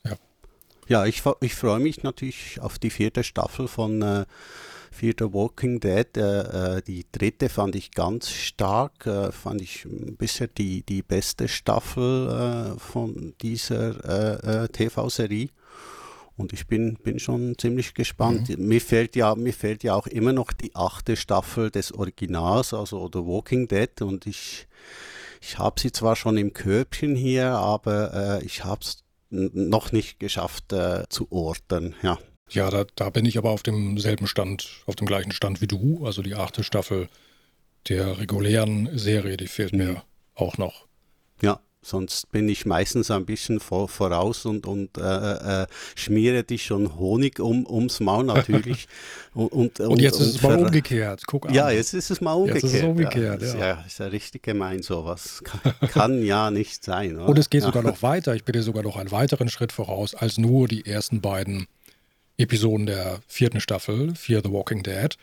Ja, 0.04 0.16
ja 0.88 1.06
ich, 1.06 1.22
ich 1.40 1.54
freue 1.54 1.80
mich 1.80 2.02
natürlich 2.02 2.60
auf 2.60 2.78
die 2.78 2.90
vierte 2.90 3.24
Staffel 3.24 3.68
von 3.68 4.02
äh, 4.02 4.24
the 5.00 5.32
Walking 5.32 5.80
Dead. 5.80 6.16
Äh, 6.16 6.76
äh, 6.76 6.82
die 6.82 7.04
dritte 7.10 7.48
fand 7.48 7.76
ich 7.76 7.90
ganz 7.90 8.30
stark, 8.30 9.06
äh, 9.06 9.32
fand 9.32 9.60
ich 9.60 9.86
bisher 10.18 10.48
die, 10.48 10.82
die 10.82 11.02
beste 11.02 11.48
Staffel 11.48 12.74
äh, 12.76 12.78
von 12.78 13.34
dieser 13.40 14.62
äh, 14.62 14.68
TV-Serie. 14.68 15.48
Und 16.36 16.52
ich 16.52 16.66
bin, 16.66 16.96
bin 16.96 17.20
schon 17.20 17.56
ziemlich 17.58 17.94
gespannt. 17.94 18.48
Mhm. 18.48 18.66
Mir, 18.66 18.80
fällt 18.80 19.14
ja, 19.14 19.36
mir 19.36 19.52
fällt 19.52 19.84
ja 19.84 19.94
auch 19.94 20.08
immer 20.08 20.32
noch 20.32 20.52
die 20.52 20.74
achte 20.74 21.16
Staffel 21.16 21.70
des 21.70 21.92
Originals, 21.92 22.74
also 22.74 23.08
The 23.12 23.20
Walking 23.20 23.68
Dead. 23.68 24.02
Und 24.02 24.26
ich, 24.26 24.66
ich 25.46 25.58
habe 25.58 25.78
sie 25.78 25.92
zwar 25.92 26.16
schon 26.16 26.38
im 26.38 26.54
Körbchen 26.54 27.14
hier, 27.14 27.50
aber 27.50 28.40
äh, 28.40 28.44
ich 28.44 28.64
habe 28.64 28.80
es 28.80 29.04
noch 29.30 29.92
nicht 29.92 30.18
geschafft 30.18 30.72
äh, 30.72 31.04
zu 31.10 31.30
orten. 31.30 31.94
Ja, 32.02 32.18
ja 32.48 32.70
da, 32.70 32.86
da 32.96 33.10
bin 33.10 33.26
ich 33.26 33.36
aber 33.36 33.50
auf 33.50 33.62
demselben 33.62 34.26
Stand, 34.26 34.82
auf 34.86 34.96
dem 34.96 35.06
gleichen 35.06 35.32
Stand 35.32 35.60
wie 35.60 35.66
du. 35.66 36.06
Also 36.06 36.22
die 36.22 36.34
achte 36.34 36.64
Staffel 36.64 37.08
der 37.88 38.18
regulären 38.18 38.96
Serie, 38.96 39.36
die 39.36 39.46
fehlt 39.46 39.72
mhm. 39.72 39.78
mir 39.78 40.02
auch 40.34 40.56
noch. 40.56 40.86
Ja, 41.84 41.88
Sonst 41.94 42.30
bin 42.32 42.48
ich 42.48 42.66
meistens 42.66 43.10
ein 43.10 43.24
bisschen 43.24 43.60
vor, 43.60 43.88
voraus 43.88 44.46
und, 44.46 44.66
und 44.66 44.96
äh, 44.98 45.62
äh, 45.62 45.66
schmiere 45.94 46.42
dich 46.42 46.64
schon 46.64 46.96
Honig 46.96 47.40
um, 47.40 47.66
ums 47.66 48.00
Maul 48.00 48.24
natürlich. 48.24 48.88
und, 49.34 49.52
und, 49.52 49.80
und, 49.80 50.00
jetzt 50.00 50.20
ist 50.20 50.36
es 50.36 50.42
mal 50.42 50.58
umgekehrt. 50.58 51.22
Guck 51.26 51.46
an. 51.46 51.54
Ja, 51.54 51.70
jetzt 51.70 51.94
ist 51.94 52.10
es 52.10 52.20
mal 52.20 52.32
umgekehrt. 52.32 52.62
Jetzt 52.62 52.72
ist 52.72 52.80
es 52.80 52.84
umgekehrt, 52.84 53.42
ja. 53.42 53.56
Ja, 53.56 53.84
ist 53.86 53.98
ja 53.98 54.06
richtig 54.06 54.42
gemein 54.42 54.82
sowas. 54.82 55.42
Kann, 55.44 55.72
kann 55.90 56.22
ja 56.24 56.50
nicht 56.50 56.84
sein. 56.84 57.16
Oder? 57.16 57.28
Und 57.28 57.38
es 57.38 57.50
geht 57.50 57.62
ja. 57.62 57.66
sogar 57.66 57.82
noch 57.82 58.02
weiter. 58.02 58.34
Ich 58.34 58.44
bin 58.44 58.54
dir 58.54 58.62
sogar 58.62 58.82
noch 58.82 58.96
einen 58.96 59.10
weiteren 59.10 59.48
Schritt 59.48 59.72
voraus 59.72 60.14
als 60.14 60.38
nur 60.38 60.68
die 60.68 60.86
ersten 60.86 61.20
beiden 61.20 61.66
Episoden 62.36 62.86
der 62.86 63.20
vierten 63.28 63.60
Staffel, 63.60 64.14
Fear 64.16 64.42
the 64.42 64.50
Walking 64.50 64.82
Dead. 64.82 65.16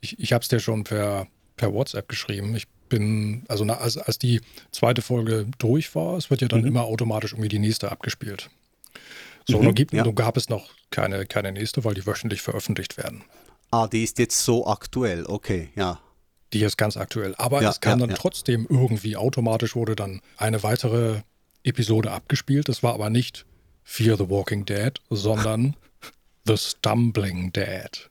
Ich, 0.00 0.18
ich 0.18 0.32
habe 0.32 0.42
es 0.42 0.48
dir 0.48 0.60
schon 0.60 0.84
per, 0.84 1.28
per 1.56 1.72
WhatsApp 1.72 2.08
geschrieben. 2.08 2.56
Ich 2.56 2.66
bin, 2.90 3.44
also 3.48 3.64
na, 3.64 3.78
als, 3.78 3.96
als 3.96 4.18
die 4.18 4.42
zweite 4.70 5.00
Folge 5.00 5.46
durch 5.58 5.94
war, 5.94 6.18
es 6.18 6.28
wird 6.28 6.42
ja 6.42 6.48
dann 6.48 6.60
mhm. 6.60 6.66
immer 6.66 6.84
automatisch 6.84 7.32
irgendwie 7.32 7.48
die 7.48 7.58
nächste 7.58 7.90
abgespielt. 7.90 8.50
So, 9.48 9.62
Mhm, 9.62 9.74
gibt, 9.74 9.94
ja. 9.94 10.04
nun 10.04 10.14
gab 10.14 10.36
es 10.36 10.50
noch 10.50 10.68
keine, 10.90 11.24
keine 11.24 11.52
nächste, 11.52 11.84
weil 11.84 11.94
die 11.94 12.06
wöchentlich 12.06 12.42
veröffentlicht 12.42 12.98
werden. 12.98 13.24
Ah, 13.70 13.86
die 13.86 14.02
ist 14.02 14.18
jetzt 14.18 14.44
so 14.44 14.66
aktuell, 14.66 15.24
okay, 15.26 15.70
ja. 15.74 16.00
Die 16.52 16.62
ist 16.62 16.76
ganz 16.76 16.96
aktuell. 16.96 17.34
Aber 17.36 17.62
Ja, 17.62 17.70
es 17.70 17.80
kam 17.80 18.00
ja, 18.00 18.06
dann 18.08 18.16
trotzdem 18.16 18.66
irgendwie 18.68 19.16
automatisch 19.16 19.76
wurde 19.76 19.94
dann 19.94 20.20
eine 20.36 20.64
weitere 20.64 21.22
Episode 21.62 22.10
abgespielt. 22.10 22.68
Das 22.68 22.82
war 22.82 22.94
aber 22.94 23.08
nicht 23.08 23.46
Fear 23.84 24.16
the 24.16 24.28
Walking 24.28 24.64
Dead, 24.64 24.92
sondern 25.10 25.76
The 26.46 26.56
Stumbling 26.56 27.52
Dead. 27.52 28.09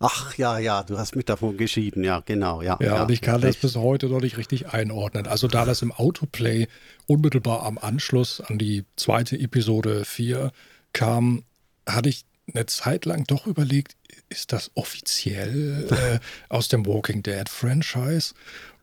Ach 0.00 0.36
ja, 0.38 0.58
ja, 0.58 0.84
du 0.84 0.96
hast 0.96 1.16
mich 1.16 1.24
davon 1.24 1.56
geschieden, 1.56 2.04
ja, 2.04 2.20
genau, 2.20 2.62
ja. 2.62 2.78
Ja, 2.80 3.02
und 3.02 3.10
ich 3.10 3.20
kann 3.20 3.40
das 3.40 3.56
bis 3.56 3.74
heute 3.74 4.06
noch 4.06 4.20
nicht 4.20 4.36
richtig 4.36 4.68
einordnen. 4.68 5.26
Also 5.26 5.48
da 5.48 5.64
das 5.64 5.82
im 5.82 5.90
Autoplay 5.90 6.68
unmittelbar 7.06 7.64
am 7.64 7.78
Anschluss 7.78 8.40
an 8.40 8.58
die 8.58 8.84
zweite 8.94 9.36
Episode 9.38 10.04
4 10.04 10.52
kam, 10.92 11.42
hatte 11.86 12.08
ich 12.08 12.24
eine 12.54 12.66
Zeit 12.66 13.06
lang 13.06 13.24
doch 13.24 13.46
überlegt, 13.46 13.96
ist 14.28 14.52
das 14.52 14.70
offiziell 14.74 15.88
äh, 15.90 16.18
aus 16.48 16.68
dem 16.68 16.86
Walking 16.86 17.22
Dead 17.24 17.48
Franchise 17.48 18.34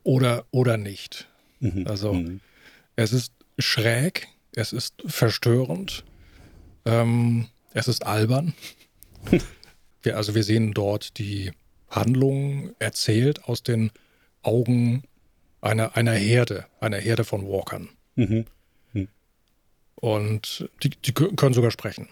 oder, 0.03 0.45
oder 0.51 0.75
nicht? 0.75 1.29
Mhm, 1.61 1.87
Also 1.87 2.21
es 2.97 3.13
ist 3.13 3.31
schräg, 3.57 4.27
es 4.53 4.73
ist 4.73 4.95
verstörend, 5.05 6.03
ähm, 6.83 7.47
es 7.73 7.87
ist 7.87 8.05
albern. 8.05 8.53
wir, 10.05 10.17
also 10.17 10.35
wir 10.35 10.43
sehen 10.43 10.73
dort 10.73 11.17
die 11.17 11.51
Handlung 11.89 12.71
erzählt 12.79 13.43
aus 13.45 13.63
den 13.63 13.91
Augen 14.41 15.03
einer, 15.61 15.95
einer 15.97 16.13
Herde, 16.13 16.65
einer 16.79 16.97
Herde 16.97 17.23
von 17.23 17.47
Walkern. 17.47 17.89
Mhm. 18.15 18.45
Und 19.95 20.69
die, 20.83 20.89
die 20.89 21.11
kö- 21.13 21.35
können 21.35 21.53
sogar 21.53 21.71
sprechen. 21.71 22.07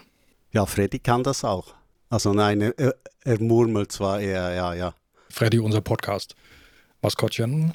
Ja, 0.51 0.65
Freddy 0.65 0.99
kann 0.99 1.23
das 1.23 1.43
auch. 1.43 1.73
Also 2.09 2.33
nein, 2.33 2.61
er, 2.61 2.95
er 3.23 3.41
murmelt 3.41 3.91
zwar 3.91 4.19
eher, 4.21 4.53
ja, 4.53 4.73
ja. 4.73 4.95
Freddy, 5.29 5.59
unser 5.59 5.81
Podcast-Maskottchen, 5.81 7.73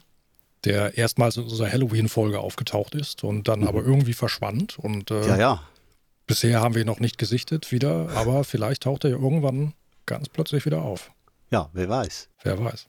der 0.65 0.97
erstmals 0.97 1.37
in 1.37 1.45
unserer 1.45 1.71
Halloween-Folge 1.71 2.39
aufgetaucht 2.41 2.95
ist 2.95 3.25
und 3.25 3.49
dann 3.49 3.65
aber 3.65 3.83
irgendwie 3.83 4.13
verschwand. 4.15 4.79
Und 4.79 5.11
äh, 5.11 5.27
Ja, 5.27 5.37
ja. 5.37 5.63
bisher 6.27 6.61
haben 6.61 6.75
wir 6.75 6.83
ihn 6.83 6.87
noch 6.87 7.01
nicht 7.01 7.19
gesichtet 7.19 7.71
wieder, 7.73 8.09
aber 8.15 8.45
vielleicht 8.45 8.85
taucht 8.85 9.05
er 9.05 9.11
ja 9.11 9.17
irgendwann 9.17 9.75
ganz 10.09 10.29
plötzlich 10.29 10.67
wieder 10.67 10.83
auf. 10.83 11.11
Ja, 11.51 11.71
wer 11.73 11.89
weiß. 11.89 12.29
Wer 12.43 12.59
weiß. 12.63 12.89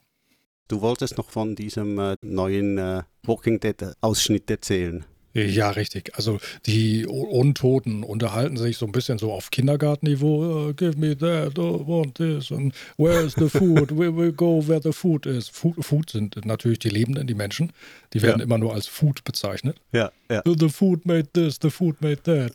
Du 0.68 0.82
wolltest 0.82 1.18
noch 1.18 1.30
von 1.30 1.56
diesem 1.56 1.98
äh, 2.00 2.16
neuen 2.22 2.78
äh, 2.78 3.04
Walking 3.24 3.60
Dead 3.60 3.76
Ausschnitt 4.02 4.50
erzählen. 4.50 5.06
Ja, 5.34 5.70
richtig. 5.70 6.16
Also 6.16 6.40
die 6.66 7.06
Untoten 7.06 8.04
unterhalten 8.04 8.58
sich 8.58 8.78
so 8.78 8.88
ein 8.88 8.92
bisschen 8.92 9.20
so 9.20 9.32
auf 9.32 9.52
Kindergartenniveau. 9.52 10.70
Uh, 10.70 10.74
give 10.74 10.98
me 10.98 11.16
that, 11.16 11.58
I 11.58 11.62
want 11.88 12.16
this, 12.16 12.52
and 12.52 12.74
where's 12.98 13.36
the 13.36 13.48
food? 13.48 13.92
We 13.92 14.14
will 14.16 14.32
go 14.34 14.68
where 14.68 14.82
the 14.82 14.92
food 14.92 15.28
is. 15.28 15.48
Food, 15.48 15.76
food 15.86 16.10
sind 16.10 16.44
natürlich 16.46 16.80
die 16.80 16.90
Lebenden, 16.90 17.28
die 17.28 17.36
Menschen. 17.36 17.72
Die 18.14 18.22
werden 18.24 18.40
Ja. 18.40 18.46
immer 18.46 18.58
nur 18.58 18.74
als 18.74 18.88
Food 18.88 19.24
bezeichnet. 19.24 19.80
Ja, 19.92 20.12
ja. 20.32 20.42
The 20.46 20.68
food 20.70 21.06
made 21.06 21.30
this, 21.32 21.60
the 21.62 21.70
food 21.70 22.02
made 22.02 22.22
that. 22.24 22.54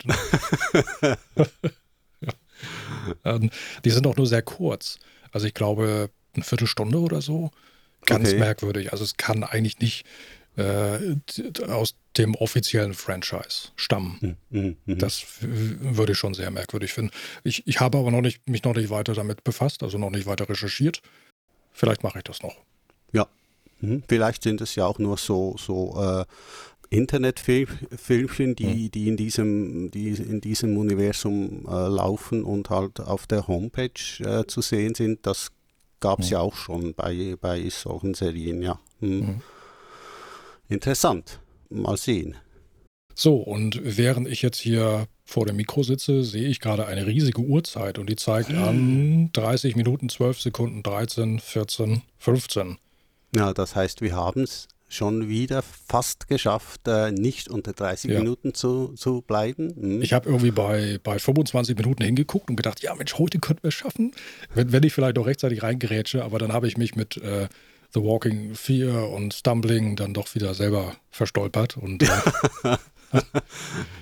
ähm, 3.25 3.51
die 3.85 3.91
sind 3.91 4.07
auch 4.07 4.17
nur 4.17 4.27
sehr 4.27 4.43
kurz. 4.43 4.99
Also 5.33 5.47
ich 5.47 5.55
glaube, 5.55 6.11
eine 6.35 6.45
Viertelstunde 6.45 6.99
oder 6.99 7.21
so. 7.21 7.51
Ganz 8.07 8.29
Okay. 8.29 8.39
merkwürdig. 8.39 8.93
Also 8.93 9.03
es 9.05 9.17
kann 9.17 9.45
eigentlich 9.45 9.79
nicht 9.79 10.05
äh, 10.57 11.17
aus 11.69 11.95
dem 12.17 12.35
offiziellen 12.35 12.95
Franchise 12.95 13.71
stammen. 13.77 14.37
Mhm, 14.51 14.77
mhm. 14.85 14.99
Das 14.99 15.23
w- 15.41 15.97
würde 15.97 16.13
ich 16.13 16.19
schon 16.19 16.35
sehr 16.35 16.51
merkwürdig 16.51 16.93
finden. 16.93 17.13
Ich, 17.43 17.67
ich 17.67 17.81
habe 17.81 17.99
aber 17.99 18.11
noch 18.11 18.21
nicht, 18.21 18.49
mich 18.49 18.63
noch 18.63 18.75
nicht 18.75 18.91
weiter 18.91 19.15
damit 19.15 19.43
befasst, 19.43 19.83
also 19.83 19.99
noch 19.99 20.11
nicht 20.11 20.27
weiter 20.27 20.49
recherchiert. 20.49 21.01
Vielleicht 21.73 22.03
mache 22.05 22.19
ich 22.19 22.25
das 22.25 22.43
noch. 22.43 22.57
Ja. 23.13 23.27
Mhm. 23.81 24.05
Vielleicht 24.07 24.43
sind 24.45 24.61
es 24.61 24.77
ja 24.77 24.87
auch 24.87 24.99
nur 24.99 25.17
so, 25.17 25.57
so 25.59 26.01
äh, 26.01 26.25
Internetfilmchen, 26.95 28.55
die, 28.55 28.89
die, 28.89 29.09
in 29.09 29.17
diesem, 29.17 29.91
die 29.91 30.09
in 30.09 30.41
diesem 30.41 30.77
Universum 30.77 31.67
äh, 31.67 31.89
laufen 31.89 32.45
und 32.45 32.71
halt 32.71 33.01
auf 33.01 33.27
der 33.27 33.49
Homepage 33.49 33.91
äh, 34.21 34.47
zu 34.47 34.61
sehen 34.61 34.95
sind. 34.95 35.27
Das 35.27 35.51
gab 36.01 36.21
es 36.21 36.31
ja 36.31 36.41
auch 36.41 36.55
schon 36.55 36.95
bei, 36.95 37.37
bei 37.41 37.69
solchen 37.69 38.15
Serien, 38.15 38.63
ja. 38.63 38.79
Mhm. 39.01 39.11
Mhm. 39.11 39.43
Interessant. 40.69 41.41
Mal 41.71 41.97
sehen. 41.97 42.37
So, 43.15 43.37
und 43.37 43.81
während 43.83 44.29
ich 44.29 44.43
jetzt 44.43 44.59
hier 44.59 45.07
vor 45.25 45.47
dem 45.47 45.57
Mikro 45.57 45.83
sitze, 45.83 46.23
sehe 46.25 46.49
ich 46.49 46.61
gerade 46.61 46.87
eine 46.87 47.07
riesige 47.07 47.41
Uhrzeit 47.41 47.99
und 47.99 48.09
die 48.11 48.17
zeigt 48.17 48.53
an 48.53 49.31
30 49.33 49.77
Minuten, 49.77 50.09
12 50.09 50.41
Sekunden, 50.41 50.83
13, 50.83 51.39
14, 51.39 52.03
15. 52.19 52.79
Ja, 53.35 53.53
das 53.53 53.75
heißt, 53.75 54.01
wir 54.01 54.15
haben 54.15 54.43
es 54.43 54.69
schon 54.95 55.29
wieder 55.29 55.63
fast 55.63 56.29
geschafft, 56.29 56.87
äh, 56.87 57.11
nicht 57.13 57.49
unter 57.49 57.73
30 57.73 58.11
Ja. 58.11 58.19
Minuten 58.21 58.55
zu, 58.55 58.95
zu 58.97 59.23
bleiben. 59.23 59.73
Mhm. 59.77 60.03
Ich 60.03 60.13
habe 60.13 60.29
irgendwie 60.29 60.51
bei, 60.51 60.99
bei 61.03 61.19
25 61.19 61.77
Minuten 61.77 62.03
hingeguckt 62.05 62.49
und 62.51 62.57
gedacht, 62.57 62.81
ja 62.83 62.95
Mensch, 62.95 63.15
heute 63.19 63.39
könnten 63.39 63.63
wir 63.65 63.69
es 63.69 63.75
schaffen, 63.75 64.13
wenn, 64.55 64.73
wenn 64.73 64.83
ich 64.83 64.93
vielleicht 64.93 65.17
noch 65.17 65.27
rechtzeitig 65.27 65.63
reingerätsche, 65.63 66.25
aber 66.25 66.39
dann 66.39 66.53
habe 66.53 66.67
ich 66.69 66.77
mich 66.77 66.95
mit 66.97 67.17
äh, 67.19 67.49
The 67.93 68.01
Walking 68.03 68.55
4 68.57 69.09
und 69.11 69.35
Stumbling 69.35 69.95
dann 69.97 70.15
doch 70.15 70.35
wieder 70.35 70.55
selber 70.55 70.97
verstolpert 71.11 71.77
und 71.77 72.03
äh, 72.03 72.09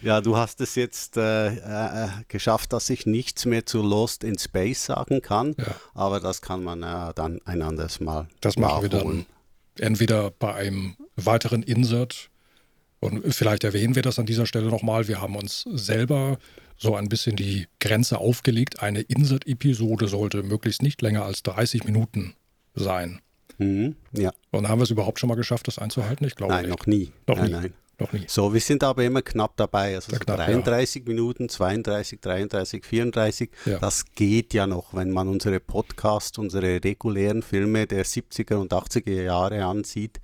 Ja, 0.01 0.21
du 0.23 0.37
hast 0.39 0.61
es 0.63 0.75
jetzt 0.75 1.17
äh, 1.19 1.49
äh, 1.49 2.09
geschafft, 2.29 2.73
dass 2.73 2.89
ich 2.89 3.05
nichts 3.05 3.45
mehr 3.45 3.67
zu 3.67 3.83
Lost 3.83 4.25
in 4.25 4.39
Space 4.39 4.87
sagen 4.87 5.21
kann, 5.21 5.55
Ja. 5.59 5.67
aber 5.95 6.19
das 6.21 6.41
kann 6.41 6.65
man 6.65 6.83
äh, 6.83 7.13
dann 7.15 7.41
ein 7.45 7.61
anderes 7.63 8.01
Mal 8.01 8.29
das 8.41 8.57
machen 8.57 8.83
wir 8.83 8.89
dann 8.89 9.27
entweder 9.79 10.31
bei 10.31 10.55
einem 10.55 10.97
weiteren 11.17 11.63
Insert 11.63 12.31
und 13.01 13.35
vielleicht 13.35 13.65
erwähnen 13.65 13.97
wir 13.97 14.03
das 14.03 14.19
an 14.19 14.27
dieser 14.27 14.47
Stelle 14.47 14.67
nochmal. 14.69 15.09
Wir 15.09 15.21
haben 15.21 15.35
uns 15.35 15.65
selber 15.73 16.39
so 16.77 16.95
ein 16.95 17.09
bisschen 17.09 17.35
die 17.35 17.67
Grenze 17.81 18.19
aufgelegt. 18.19 18.81
Eine 18.81 19.01
Insert-Episode 19.01 20.07
sollte 20.07 20.43
möglichst 20.43 20.83
nicht 20.83 21.03
länger 21.03 21.25
als 21.25 21.43
30 21.43 21.85
Minuten 21.85 22.35
sein. 22.75 23.21
Mhm. 23.59 23.97
Ja, 24.13 24.33
Und 24.51 24.69
haben 24.69 24.79
wir 24.79 24.85
es 24.85 24.91
überhaupt 24.91 25.19
schon 25.19 25.29
mal 25.29 25.35
geschafft, 25.35 25.69
das 25.69 25.79
einzuhalten? 25.79 26.27
Ich 26.27 26.37
glaube 26.37 26.53
nein, 26.55 26.67
nicht. 26.67 26.79
noch 26.79 26.87
nie. 26.87 27.13
Noch 27.27 27.37
nein, 27.37 27.47
nie. 27.47 27.53
nein. 27.53 27.75
Noch 28.03 28.13
nie. 28.13 28.25
So, 28.27 28.53
wir 28.53 28.61
sind 28.61 28.83
aber 28.83 29.05
immer 29.05 29.23
knapp 29.23 29.57
dabei. 29.57 29.95
Also 29.95 30.13
Ja, 30.13 30.19
so 30.19 30.25
knapp, 30.25 30.39
ja. 30.41 30.47
33 30.47 31.07
Minuten, 31.07 31.49
32, 31.49 32.21
33, 32.21 32.85
34. 32.85 33.51
Ja. 33.65 33.79
Das 33.79 34.05
geht 34.15 34.55
ja 34.55 34.67
noch, 34.67 34.93
wenn 34.93 35.11
man 35.11 35.29
unsere 35.29 35.61
Podcast, 35.61 36.39
unsere 36.39 36.83
regulären 36.83 37.43
Filme 37.43 37.87
der 37.87 38.05
70er 38.05 38.57
und 38.57 38.73
80er 38.73 39.23
Jahre 39.23 39.65
ansieht, 39.65 40.21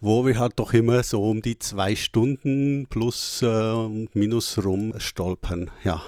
wo 0.00 0.26
wir 0.26 0.38
halt 0.40 0.54
doch 0.56 0.72
immer 0.74 1.04
so 1.04 1.22
um 1.22 1.40
die 1.40 1.58
zwei 1.58 1.94
Stunden 1.94 2.86
plus 2.88 3.42
äh, 3.42 3.46
und 3.46 4.14
minus 4.14 4.58
rum 4.64 4.94
stolpern. 4.98 5.70
Ja. 5.84 6.02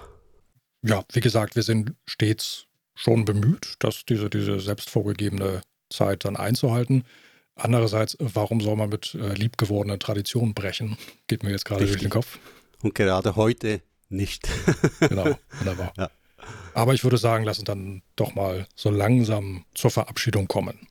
Ja, 0.83 1.05
wie 1.13 1.21
gesagt, 1.21 1.55
wir 1.55 1.63
sind 1.63 1.95
stets 2.05 2.67
schon 2.95 3.25
bemüht, 3.25 3.77
dass 3.79 4.05
diese, 4.05 4.29
diese 4.29 4.59
selbst 4.59 4.91
vorgegebene 4.91 5.63
Zeit 5.89 6.25
dann 6.25 6.37
einzuhalten. 6.37 7.05
Andererseits, 7.57 8.17
warum 8.19 8.61
soll 8.61 8.77
man 8.77 8.89
mit 8.89 9.15
äh, 9.15 9.35
liebgewordenen 9.35 10.01
Traditionen 10.01 10.55
brechen? 10.55 10.97
Geht 11.29 11.45
mir 11.45 11.51
jetzt 11.51 11.65
gerade 11.65 11.87
durch 11.87 12.01
den 12.01 12.11
Kopf. 12.11 12.39
Und 12.83 12.95
gerade 12.95 13.37
heute 13.37 13.81
nicht. 14.09 14.49
Genau, 15.01 15.37
wunderbar. 15.59 15.93
Ja. 15.97 16.11
Aber 16.75 16.95
ich 16.95 17.05
würde 17.05 17.19
sagen, 17.19 17.45
lass 17.45 17.59
uns 17.59 17.67
dann 17.67 18.03
doch 18.17 18.35
mal 18.35 18.67
so 18.75 18.91
langsam 18.91 19.65
zur 19.75 19.91
Verabschiedung 19.91 20.49
kommen. 20.49 20.89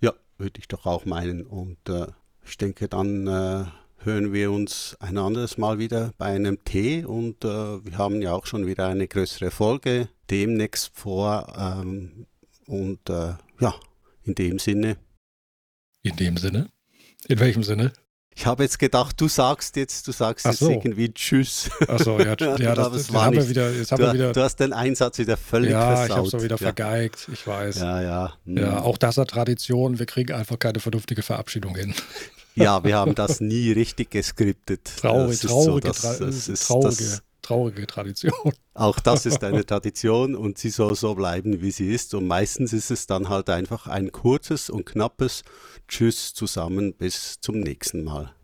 Ja, 0.00 0.12
würde 0.38 0.60
ich 0.60 0.68
doch 0.68 0.86
auch 0.86 1.04
meinen. 1.04 1.44
Und 1.44 1.78
äh, 1.88 2.06
ich 2.46 2.56
denke, 2.56 2.88
dann 2.88 3.26
äh, 3.26 3.64
hören 4.04 4.32
wir 4.32 4.52
uns 4.52 4.96
ein 5.00 5.18
anderes 5.18 5.58
Mal 5.58 5.78
wieder 5.78 6.12
bei 6.18 6.26
einem 6.26 6.62
Tee. 6.64 7.04
Und 7.04 7.44
äh, 7.44 7.84
wir 7.84 7.98
haben 7.98 8.22
ja 8.22 8.32
auch 8.32 8.46
schon 8.46 8.66
wieder 8.66 8.86
eine 8.86 9.08
größere 9.08 9.50
Folge 9.50 10.08
demnächst 10.30 10.92
vor. 10.94 11.52
Ähm, 11.58 12.26
und 12.66 13.10
äh, 13.10 13.34
ja, 13.60 13.74
in 14.24 14.34
dem 14.34 14.58
Sinne. 14.58 14.96
In 16.08 16.16
dem 16.16 16.36
Sinne. 16.36 16.68
In 17.26 17.38
welchem 17.40 17.62
Sinne? 17.62 17.92
Ich 18.34 18.46
habe 18.46 18.62
jetzt 18.62 18.78
gedacht, 18.78 19.20
du 19.20 19.26
sagst 19.26 19.74
jetzt, 19.74 20.06
du 20.06 20.12
sagst 20.12 20.46
Ach 20.46 20.50
jetzt 20.50 20.60
so. 20.60 20.70
irgendwie 20.70 21.12
Tschüss. 21.12 21.68
Achso, 21.88 22.20
ja, 22.20 22.36
ja 22.58 22.74
das, 22.74 22.92
das 22.92 23.12
war 23.12 23.24
haben 23.24 23.36
nicht. 23.36 23.48
wieder, 23.48 23.72
jetzt 23.72 23.90
haben 23.90 23.98
Du, 24.00 24.06
wir 24.06 24.14
wieder. 24.14 24.32
du 24.32 24.40
hast 24.42 24.56
den 24.60 24.72
Einsatz 24.72 25.18
wieder 25.18 25.36
völlig 25.36 25.72
ja, 25.72 25.92
ich 25.92 25.98
versaut. 25.98 26.16
habe 26.18 26.26
es 26.26 26.30
so 26.32 26.42
wieder 26.44 26.54
ja. 26.54 26.58
vergeigt, 26.58 27.28
ich 27.32 27.44
weiß. 27.46 27.80
Ja, 27.80 28.00
ja. 28.00 28.32
hm. 28.44 28.56
Ja, 28.58 28.80
auch 28.82 28.96
das 28.96 29.16
hat 29.16 29.30
Tradition. 29.30 29.98
Wir 29.98 30.06
kriegen 30.06 30.32
einfach 30.34 30.56
keine 30.58 30.78
vernünftige 30.78 31.22
Verabschiedung 31.22 31.74
hin. 31.74 31.94
Ja, 32.54 32.82
wir 32.84 32.96
haben 32.96 33.14
das 33.16 33.40
nie 33.40 33.72
richtig 33.72 34.10
geskriptet. 34.10 34.84
Traurig, 35.00 35.40
Das 35.40 35.44
ist 35.44 35.50
traurige, 35.50 35.88
das- 35.88 36.00
Tra 36.00 36.14
das 36.24 36.48
ist 36.48 36.66
traurige, 36.66 36.88
das- 36.96 37.22
traurige 37.48 37.86
Tradition. 37.86 38.32
Auch 38.74 39.00
das 39.00 39.26
ist 39.26 39.42
eine 39.42 39.64
Tradition 39.64 40.34
und 40.34 40.58
sie 40.58 40.70
soll 40.70 40.94
so 40.94 41.14
bleiben, 41.14 41.62
wie 41.62 41.70
sie 41.70 41.92
ist. 41.92 42.14
Und 42.14 42.26
meistens 42.26 42.72
ist 42.72 42.90
es 42.90 43.06
dann 43.06 43.28
halt 43.28 43.48
einfach 43.50 43.86
ein 43.86 44.12
kurzes 44.12 44.70
und 44.70 44.84
knappes 44.84 45.42
Tschüss 45.88 46.34
zusammen 46.34 46.94
bis 46.94 47.40
zum 47.40 47.60
nächsten 47.60 48.04
Mal. 48.04 48.34